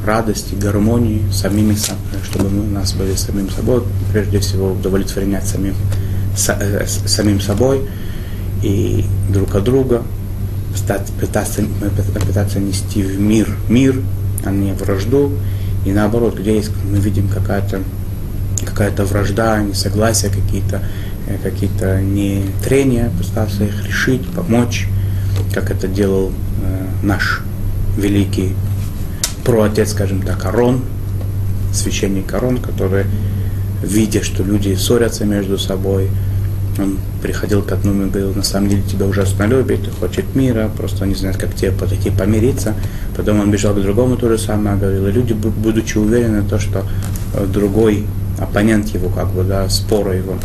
радости, 0.05 0.55
гармонии, 0.55 1.21
самими, 1.33 1.75
чтобы 2.23 2.49
мы 2.49 2.61
у 2.61 2.71
нас 2.71 2.93
были 2.93 3.13
самим 3.15 3.49
собой, 3.49 3.83
прежде 4.13 4.39
всего 4.39 4.71
удовлетворять 4.71 5.45
самим, 5.45 5.75
э, 6.47 6.85
самим 6.87 7.41
собой 7.41 7.81
и 8.63 9.03
друг 9.29 9.53
от 9.55 9.65
друга, 9.65 10.03
пытаться, 11.19 11.61
пытаться 12.25 12.59
нести 12.59 13.01
в 13.01 13.19
мир 13.19 13.49
мир, 13.69 14.01
а 14.45 14.51
не 14.51 14.73
вражду. 14.73 15.31
И 15.85 15.91
наоборот, 15.91 16.37
где 16.37 16.55
есть, 16.55 16.71
мы 16.89 16.97
видим 16.97 17.29
какая-то 17.29 17.81
какая-то 18.65 19.05
вражда, 19.05 19.61
несогласия, 19.61 20.29
какие-то 20.29 20.81
э, 21.27 21.37
какие-то 21.41 22.01
не 22.01 22.43
трения, 22.63 23.11
пытаться 23.17 23.63
их 23.63 23.85
решить, 23.85 24.27
помочь 24.29 24.87
как 25.53 25.71
это 25.71 25.87
делал 25.87 26.31
э, 26.63 26.85
наш 27.03 27.41
великий 27.97 28.55
проотец, 29.43 29.91
скажем 29.91 30.21
так, 30.21 30.45
Арон, 30.45 30.83
священник 31.73 32.33
Арон, 32.33 32.57
который, 32.57 33.05
видя, 33.81 34.23
что 34.23 34.43
люди 34.43 34.75
ссорятся 34.75 35.25
между 35.25 35.57
собой, 35.57 36.09
он 36.79 36.97
приходил 37.21 37.61
к 37.61 37.71
одному 37.71 38.05
и 38.05 38.09
говорил, 38.09 38.33
на 38.33 38.43
самом 38.43 38.69
деле 38.69 38.83
тебя 38.83 39.05
ужасно 39.05 39.43
любит, 39.45 39.79
хочет 39.99 40.35
мира, 40.35 40.69
просто 40.75 41.05
не 41.05 41.15
знает, 41.15 41.37
как 41.37 41.55
тебе 41.55 41.71
подойти 41.71 42.09
помириться. 42.09 42.73
Потом 43.15 43.39
он 43.39 43.51
бежал 43.51 43.73
к 43.73 43.81
другому, 43.81 44.17
то 44.17 44.29
же 44.29 44.37
самое 44.37 44.77
говорил. 44.77 45.07
И 45.07 45.11
люди, 45.11 45.33
будучи 45.33 45.97
уверены 45.97 46.41
в 46.41 46.49
том, 46.49 46.59
что 46.59 46.85
э, 47.33 47.45
другой 47.45 48.05
оппонент 48.39 48.87
его, 48.89 49.09
как 49.09 49.29
бы, 49.29 49.43
да, 49.43 49.67
спора 49.69 50.15
его, 50.15 50.35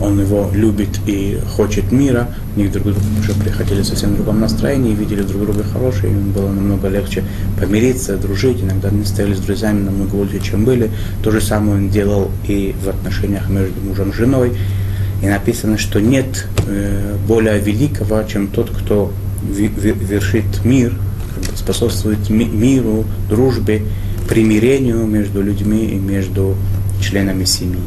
он 0.00 0.20
его 0.20 0.50
любит 0.54 1.00
и 1.06 1.40
хочет 1.56 1.90
мира, 1.90 2.28
они 2.56 2.68
друг 2.68 2.84
другу 2.84 3.00
уже 3.20 3.34
приходили 3.34 3.82
в 3.82 3.86
совсем 3.86 4.14
другом 4.14 4.40
настроении, 4.40 4.94
видели 4.94 5.22
друг 5.22 5.42
друга 5.42 5.64
хорошие, 5.64 6.12
им 6.12 6.30
было 6.30 6.48
намного 6.48 6.88
легче 6.88 7.24
помириться, 7.58 8.16
дружить, 8.16 8.62
иногда 8.62 8.88
они 8.88 9.04
стояли 9.04 9.34
с 9.34 9.40
друзьями 9.40 9.84
намного 9.84 10.14
лучше, 10.14 10.40
чем 10.40 10.64
были. 10.64 10.90
То 11.22 11.30
же 11.30 11.40
самое 11.40 11.78
он 11.78 11.90
делал 11.90 12.30
и 12.46 12.74
в 12.82 12.88
отношениях 12.88 13.48
между 13.48 13.80
мужем 13.80 14.10
и 14.10 14.14
женой. 14.14 14.52
И 15.22 15.26
написано, 15.26 15.78
что 15.78 16.00
нет 16.00 16.46
э, 16.66 17.16
более 17.26 17.58
великого, 17.58 18.22
чем 18.22 18.48
тот, 18.48 18.70
кто 18.70 19.12
вершит 19.42 20.64
мир, 20.64 20.94
способствует 21.56 22.30
ми 22.30 22.44
миру, 22.44 23.04
дружбе, 23.28 23.82
примирению 24.28 25.06
между 25.06 25.42
людьми 25.42 25.86
и 25.86 25.94
между 25.94 26.56
членами 27.00 27.44
семьи. 27.44 27.80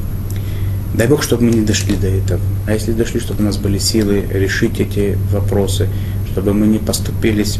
Дай 0.94 1.08
Бог, 1.08 1.24
чтобы 1.24 1.44
мы 1.44 1.52
не 1.52 1.66
дошли 1.66 1.96
до 1.96 2.08
этого. 2.08 2.42
А 2.68 2.74
если 2.74 2.92
дошли, 2.92 3.20
чтобы 3.20 3.42
у 3.42 3.46
нас 3.46 3.58
были 3.58 3.78
силы 3.78 4.26
решить 4.30 4.80
эти 4.80 5.18
вопросы, 5.32 5.88
чтобы 6.32 6.54
мы 6.54 6.68
не 6.68 6.80
поступились 6.80 7.60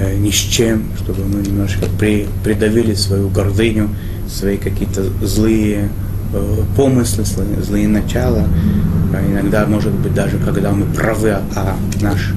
э, 0.00 0.16
ни 0.16 0.30
с 0.30 0.34
чем, 0.34 0.84
чтобы 1.02 1.24
мы 1.24 1.42
немножко 1.42 1.86
при, 1.98 2.26
придавили 2.42 2.94
свою 2.94 3.28
гордыню, 3.28 3.90
свои 4.28 4.56
какие-то 4.56 5.04
злые 5.24 5.90
помыслы, 6.76 7.24
злые, 7.24 7.88
начала. 7.88 8.46
А 9.12 9.24
иногда, 9.30 9.66
может 9.66 9.92
быть, 9.92 10.14
даже 10.14 10.38
когда 10.38 10.72
мы 10.72 10.86
правы, 10.86 11.36
а 11.54 11.76
наш 12.00 12.32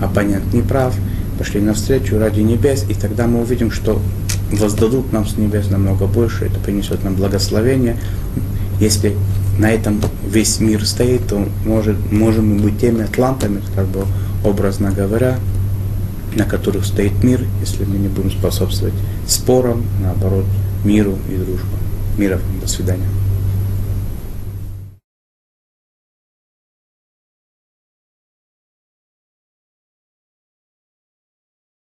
оппонент 0.00 0.52
не 0.52 0.62
прав, 0.62 0.94
пошли 1.38 1.60
навстречу 1.60 2.18
ради 2.18 2.40
небес, 2.40 2.84
и 2.88 2.94
тогда 2.94 3.26
мы 3.26 3.40
увидим, 3.40 3.70
что 3.70 4.00
воздадут 4.52 5.12
нам 5.12 5.26
с 5.26 5.36
небес 5.36 5.70
намного 5.70 6.06
больше, 6.06 6.46
это 6.46 6.58
принесет 6.58 7.02
нам 7.04 7.14
благословение. 7.14 7.96
Если 8.80 9.14
на 9.58 9.70
этом 9.70 10.00
весь 10.26 10.60
мир 10.60 10.86
стоит, 10.86 11.28
то 11.28 11.46
может, 11.64 11.96
можем 12.12 12.54
мы 12.54 12.62
быть 12.62 12.80
теми 12.80 13.04
атлантами, 13.04 13.60
как 13.74 13.86
бы 13.86 14.06
образно 14.44 14.90
говоря, 14.90 15.38
на 16.34 16.44
которых 16.44 16.86
стоит 16.86 17.22
мир, 17.22 17.44
если 17.60 17.84
мы 17.84 17.96
не 17.98 18.08
будем 18.08 18.30
способствовать 18.30 18.94
спорам, 19.26 19.84
наоборот, 20.02 20.44
миру 20.84 21.18
и 21.28 21.34
дружбе. 21.34 21.66
Мира 22.18 22.38
до 22.60 22.68
свидания. 22.68 23.06